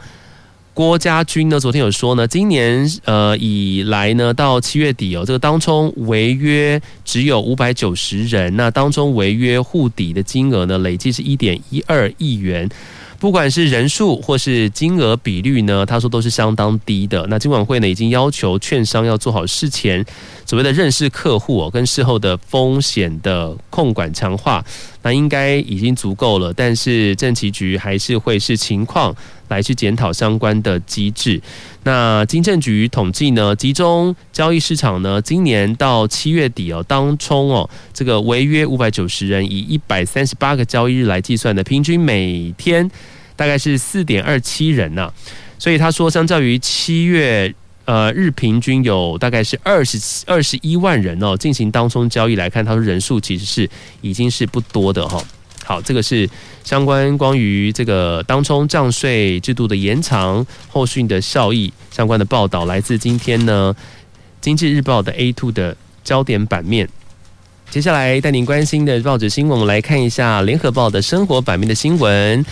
[0.75, 12.69] 郭家军呢，昨天有说呢，今年呃以来呢，到七月底哦，这个当中违约只有五百九十人，那当中违约户抵的金额呢，累计是一点一二亿元。
[13.17, 17.25] 不管是人数或是金额比率呢，他说都是相当低的。
[17.29, 20.05] 那金管会呢已经要求券商要做好事前
[20.45, 24.63] 所谓的认识客户，跟事后的风险的控管强化，
[25.05, 26.51] 那应该已经足够了。
[26.51, 29.15] 但是政企局还是会视情况
[29.49, 31.39] 来去检讨相关的机制。
[31.83, 42.89] 那金政局统计呢，集中交易市场呢，今年到七月底哦，当冲哦，这个违约五百九十人，以一百三十八个交易日来计算的，平均每天
[43.35, 45.13] 大概是四点二七人呐。
[45.59, 47.53] 所以他说，相较于七月
[47.85, 53.69] 呃日平均有大概是二十二十一万人哦，进行当冲交易来看，他说人数其实是
[54.01, 55.23] 已经是不多的哈。
[55.63, 56.29] 好，这个是
[56.63, 63.75] 相关关于这个当冲降税制度的延长后续的效益相关的报道，来自今天呢
[64.39, 66.87] 《经济日报》的 A two 的焦点版面。
[67.71, 72.45] 接下来带您关心的报纸新闻，我们来看一下《联合报》的生活版面的新闻。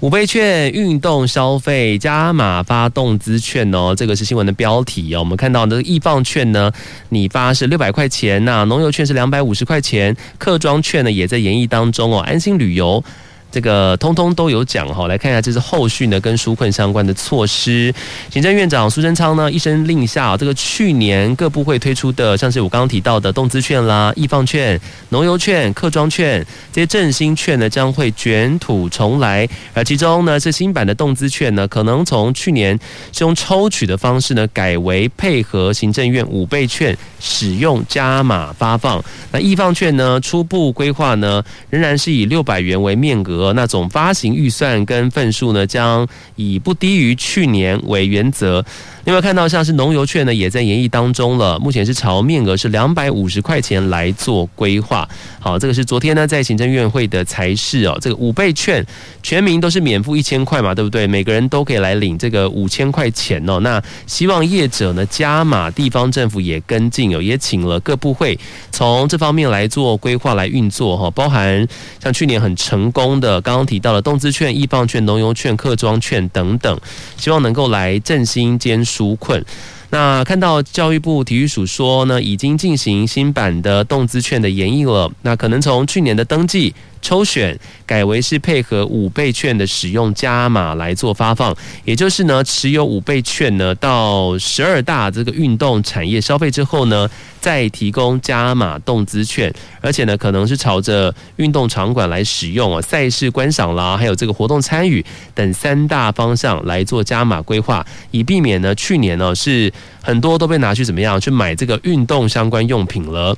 [0.00, 5.18] 五倍券运动消费加码发动资券哦，这个是新闻的标题哦。
[5.18, 6.70] 我们看到的易放券呢，
[7.08, 12.20] 你发是六百块钱那，农游券是两百五十块钱，客庄券呢也在演绎当中哦。
[12.20, 13.02] 安心旅游。
[13.50, 17.92] 这个通通都有讲哈，来看一下这是后续呢跟纾困相关的措施。
[18.30, 24.78] 行政院长苏贞昌呢一声令下，这个去年各部会推出的，像是我刚刚提到的动资券啦、易放券、
[25.08, 29.48] 农游券、客庄券这些振兴券呢，将会卷土重来。
[29.72, 32.78] 而其中呢，是新版的动资券呢，可能从去年
[33.12, 39.02] 是用抽取的方式呢，改为配合行政院五倍券使用加码发放。
[39.32, 43.37] 那易放券呢，初步规划呢，仍然是以六百元为面额。
[43.54, 48.64] 那总发行预算跟份数呢，将以不低于去年为原则。
[49.08, 51.58] 有没有看到像是农游券呢，也在研议当中了。
[51.58, 55.08] 目前是朝面额是两百五十块钱来做规划。
[55.40, 57.96] 好，这个是昨天呢在行政院会的裁示哦。
[58.02, 58.84] 这个五倍券
[59.22, 61.06] 全民都是免付一千块嘛，对不对？
[61.06, 63.58] 每个人都可以来领这个五千块钱哦。
[63.60, 68.38] 那希望业者呢加码，地方政府也跟进哦，也请了各部会
[68.70, 71.10] 从这方面来做规划来运作哈。
[71.12, 71.66] 包含
[71.98, 76.78] 像去年很成功的刚刚提到的动资券、易放券、农游券、客庄券等等，
[77.16, 78.84] 希望能够来振兴兼。
[78.98, 79.44] 纾困。
[79.90, 85.10] 那看到教育部体育署说呢，已经进行新版的动资券的研议了。
[85.22, 86.74] 那可能从去年的登记。
[87.00, 97.08] 抽选改为是配合五倍券的使用加码来做发放，也就是呢，持有五倍券呢到十二大这个运动产业消费之后呢，
[97.40, 109.72] 再提供加码动资券，而且呢可能是朝着运动场馆来使用啊，赛事观赏啦，还有这个活动参与等三大方向来做加码规划，以避免呢去年呢是
[110.02, 113.36] 很多都被拿去怎么样去买这个运动相关用品了。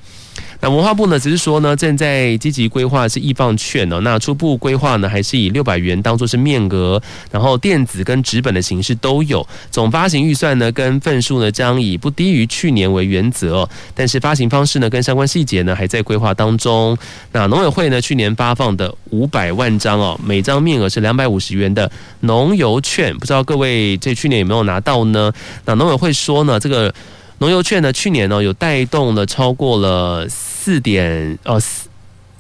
[0.63, 3.99] 那文化部呢，只是说呢，正在积极规划是易放券哦。
[4.01, 7.01] 那初步规划呢，还是以六百元当做是面额，
[7.31, 9.47] 然后电子跟纸本的形式都有。
[9.71, 13.67] 总发行预算呢，跟份数呢，将以不低于去年为原则。
[13.95, 16.97] 但是发行方式呢，跟相关细节呢，还在规划当中。
[17.33, 21.91] 那农委会呢，去年发放的五百万张哦，每张面额是两百五十元的
[22.21, 25.33] 农游券，不知道各位这去年有没有拿到呢？
[25.65, 26.93] 那农委会说呢，这个。
[27.41, 31.89] 农游券呢，去年呢有带动了超过了四点呃四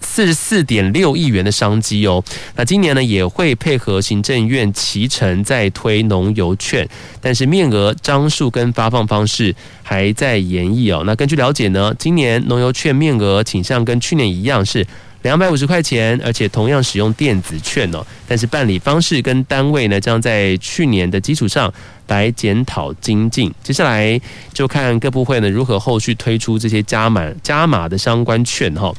[0.02, 2.22] 四十四点六亿元的商机哦。
[2.54, 6.86] 那今年呢也会配合行政院期程在推农游券，
[7.20, 11.02] 但是面额张数跟发放方式还在研议哦。
[11.06, 14.86] 那根据了解呢，今年农游券面额倾向跟去年一样是。
[15.22, 21.72] 两百五十块钱，而且同样使用电子券哦，但是办理方式跟单位呢，将在去年的基础上
[22.08, 23.52] 来检讨精进。
[23.62, 24.18] 接下来
[24.54, 28.92] 就看各部会呢如何后续推出这些加码加码的相关券哈。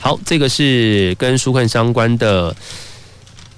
[0.00, 2.56] 好，这个是跟纾困相关的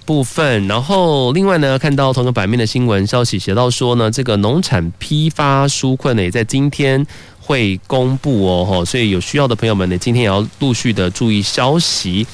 [0.05, 0.69] 部分。
[0.69, 7.07] 然后另外呢，看到同个版面的新闻消息写到说呢，这个农产批发纾困呢，也在今天。
[7.45, 12.25] 会公布哦，所以有需要的朋友们呢，今天也要陆续的注意消息。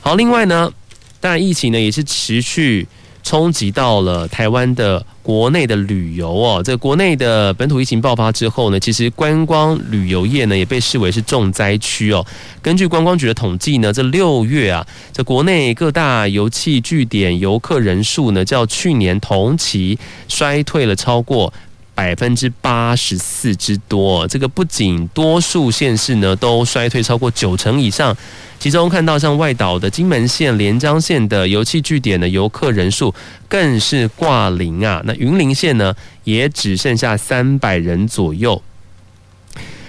[0.00, 0.72] 好，另外呢，
[1.20, 2.88] 当然疫情呢也是持续
[3.22, 6.62] 冲击到了台湾的国内的旅游哦。
[6.64, 12.24] 这个国内的本土疫情爆发之后呢，其实观光旅游业呢也被视为是重灾区哦。
[12.62, 21.52] 根据观光局的统计呢，这六月啊，这国内各大游憩据点游客人数呢，较去年同期衰退了超过。
[21.98, 28.16] 百分之八十四之多，这个不仅多数县市呢都衰退超过九成以上，
[28.60, 33.12] 其中看到像外岛的金门县、连江县的游憩据点的游客人数
[33.48, 35.02] 更是挂零啊。
[35.06, 35.92] 那云林县呢
[36.22, 38.62] 也只剩下三百人左右。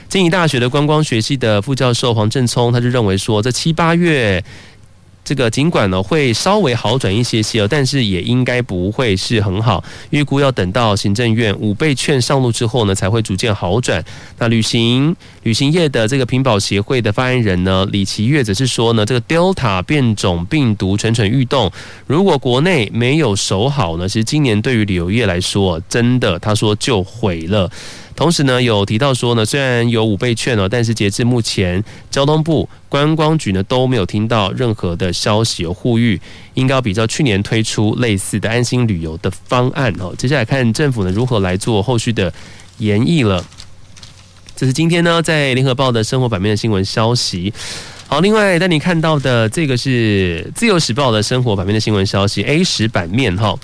[0.07, 4.43] 静宜大学的观光学系的副教授黄正聪他就认为说，这七八月。
[5.29, 9.83] 这个尽管呢会稍微好转一些些哦，但是也应该不会是很好。
[10.09, 14.03] 预估要等到行政院五倍券上路之后呢，才会逐渐好转。
[14.39, 21.71] 那旅行旅行业的这个屏保协会的发言人呢，李奇岳则是说呢，这个 Delta 变种病毒蠢蠢欲动，
[22.07, 27.69] 如果国内没有守好呢，其实今年对于旅游业来说，真的他说就毁了。
[28.19, 36.19] 同时呢，有提到说呢，虽然有五倍券哦，但是截至目前，交通部观光局呢都没有听到任何的消息，有呼吁
[36.53, 40.13] 应该要比较去年推出类似的安心旅游的方案哦。
[40.17, 42.33] 接下来看政府呢如何来做后续的
[42.79, 43.41] 研议了。
[44.53, 47.53] 这是今天呢在联合报的生活版面的新闻消息。
[48.07, 53.57] 好，另外带你看到的这个是自由时报的生活版面的新闻消息 A 十版面哈。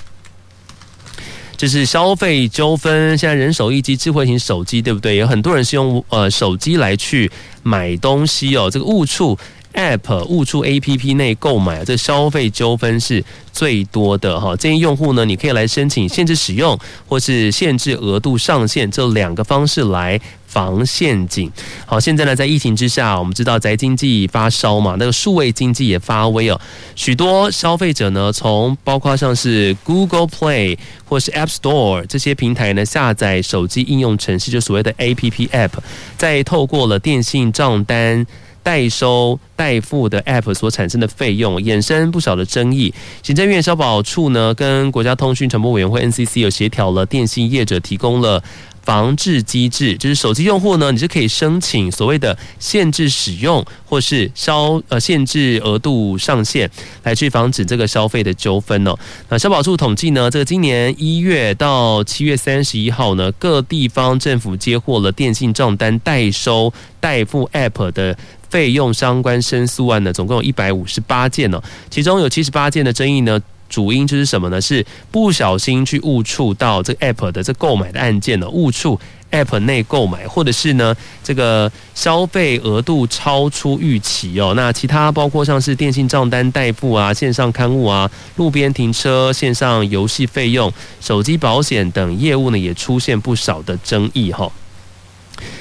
[1.56, 5.16] 就是消费纠纷，现在人手一机智慧型手机，对不对？
[5.16, 7.30] 有很多人是用呃手机来去
[7.62, 8.68] 买东西哦。
[8.70, 9.38] 这个误触
[9.72, 14.54] App、误触 APP 内购买，这消费纠纷是最多的哈。
[14.56, 20.20] 建议用户呢，你可以来申请限制使用或是限制额度上限这两个方式来。
[20.56, 21.52] 防陷阱。
[21.84, 26.58] 好，现在呢，在疫情之下，我们知道宅经济发烧嘛，那个数位经济也发威哦。
[26.94, 35.72] 许多消费者呢，从包括像是 Google Play 或是 App Store 这些平台呢，下载手机应用程式，就所谓的 APP App，
[36.16, 38.26] 再透过了电信账单
[38.62, 42.94] 代收代付的 App 所产生的费用，衍生不少的争议。
[43.22, 48.42] 行政院消保处呢，跟国家通讯传播委员会 NCC 有协调了电信业者，提供了。
[48.86, 56.70] 防治机制就是手机用户呢，你是可以申请所谓的限制使用，或是消呃限制额度上限，
[57.02, 58.96] 来去防止这个消费的纠纷哦。
[59.28, 68.16] 那消保处统计呢，这个今年一月到七月三十一号呢，各地方政府接获了电信账单代收代付 App 的
[68.48, 71.60] 费用相关申诉案呢，总共有一百五十八件哦，
[71.90, 73.42] 其中有七十八件的争议呢。
[73.68, 74.60] 主因就是什么呢？
[74.60, 78.48] 是不小心去误触到这个 App 的这购买的按键呢？
[78.48, 78.98] 误触
[79.32, 80.94] App 内购买，或者是呢
[81.24, 84.54] 这个消费额度超出预期哦。
[84.56, 94.50] 那其他包括像是电信账单代付啊、线上刊物啊、路边停车、线上游戏费用、手机保险等业务呢，也出现不少的争议哈。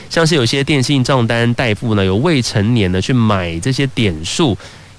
[0.09, 4.55] 像是有些电信账单代付呢，有未成年的去买这些点数。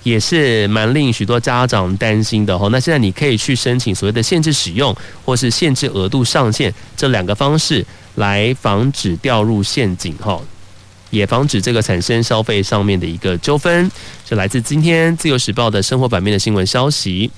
[0.07, 2.69] 也是蛮令许多家长担心的哈。
[2.71, 7.85] 那现在你可以去申请所谓的限制使用，或是限制额度上限这两个方式，
[8.15, 10.41] 来防止掉入陷阱哈，
[11.11, 13.91] 也防止这个产生消费上面的一个纠纷。
[14.29, 17.29] 是来自今天自由时报的生活版面的新闻消息。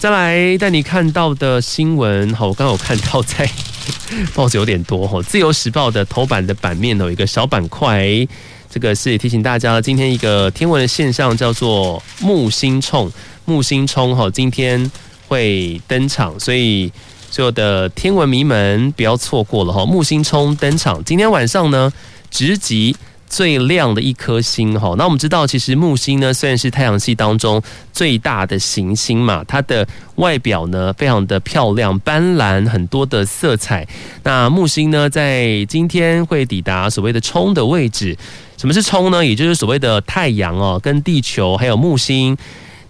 [0.00, 3.48] 再来带你看到的新闻，好，我刚刚有看到在
[4.34, 5.22] 报纸有点多哈。
[5.22, 8.26] 自由时报的头版的版面有一个小板块。
[8.70, 13.10] 这个是提醒大家，今天一个天文现象叫做木星冲，
[13.46, 14.90] 木星冲哈，今天
[15.26, 16.92] 会登场，所以
[17.30, 19.86] 所有的天文迷们不要错过了哈。
[19.86, 21.90] 木星冲登场，今天晚上呢，
[22.30, 22.94] 直击
[23.26, 24.94] 最亮的一颗星哈。
[24.98, 27.62] 那我们知道，其实木星呢，虽然是太阳系当中
[27.94, 33.88] 最大的行星嘛，它的外表呢非常的漂亮，斑斓很多的色彩。
[34.22, 38.14] 那木星呢，在今天会抵达所谓的冲的位置。
[38.58, 39.24] 什么是冲呢？
[39.24, 42.36] 也就是所谓的太阳哦，跟地球还有木星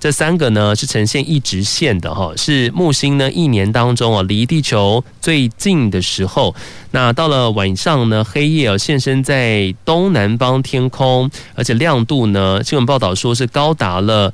[0.00, 6.54] 这三个呢是呈现一直线的哈，是木星呢一年当中哦离地球最近的时候，
[6.92, 14.32] 那到了晚上呢，黑夜哦现身在东南方天空，而且亮度呢，新闻报道说是高达了。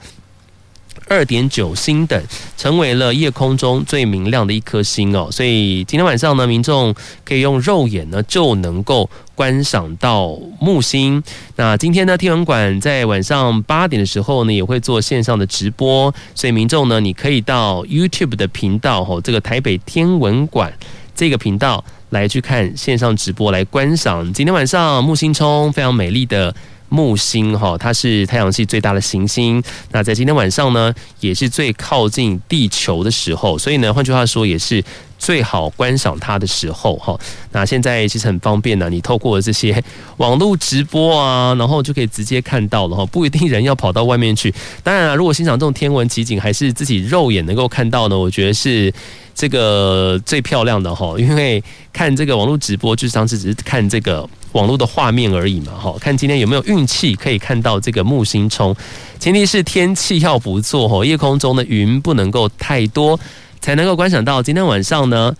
[1.08, 2.22] 二点九星等，
[2.56, 5.28] 成为了夜空中最明亮的一颗星哦。
[5.30, 6.94] 所以今天晚上呢，民众
[7.24, 10.30] 可以用肉眼呢就能够观赏到
[10.60, 11.22] 木星。
[11.56, 16.12] 那今天呢，天文馆在晚上八点的时候呢，也会做线上的直播。
[16.34, 20.72] 所以民众呢，你可以到 YouTube 的频道哦，这个台北天文馆
[21.14, 26.54] 这个频道来去看线上直播，来观赏今天晚上木星冲非常美丽的。
[26.88, 29.62] 木星哈，它是太阳系最大的行星。
[29.90, 34.82] 那在今天晚上呢，也是最靠近地球的时候，所以呢，换句话说，也是
[35.18, 37.18] 最好观赏它的时候哈。
[37.52, 39.82] 那现在其实很方便呢，你透过这些
[40.18, 44.54] 网络直播啊，然后就可以直接看到了哈，不一定人要跑到外面去。
[44.82, 48.92] 当然了，如果欣赏这种天文奇景，还是自己肉眼能够看到呢，我觉得是。
[49.36, 51.60] 这个最漂亮的哈，因为
[51.92, 54.24] 看这个网络直播，就是当时只是看这个
[54.54, 55.94] 网络的画面而已嘛哈。
[56.00, 58.74] 看今天有没有运气可以看到这个木星冲，
[59.20, 63.20] 前提是天气要不错哈，夜空中的云不能够太多，
[63.60, 65.32] 才能够观赏到今天晚上呢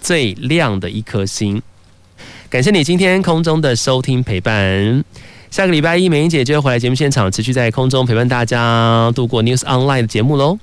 [0.00, 1.60] 最亮的一颗星。
[2.48, 5.04] 感谢你今天空中的收听陪伴。
[5.50, 10.58] 下个礼拜一，美英姐就会回来节目现场，持续在空中陪伴大家度过 News Online 的节目喽。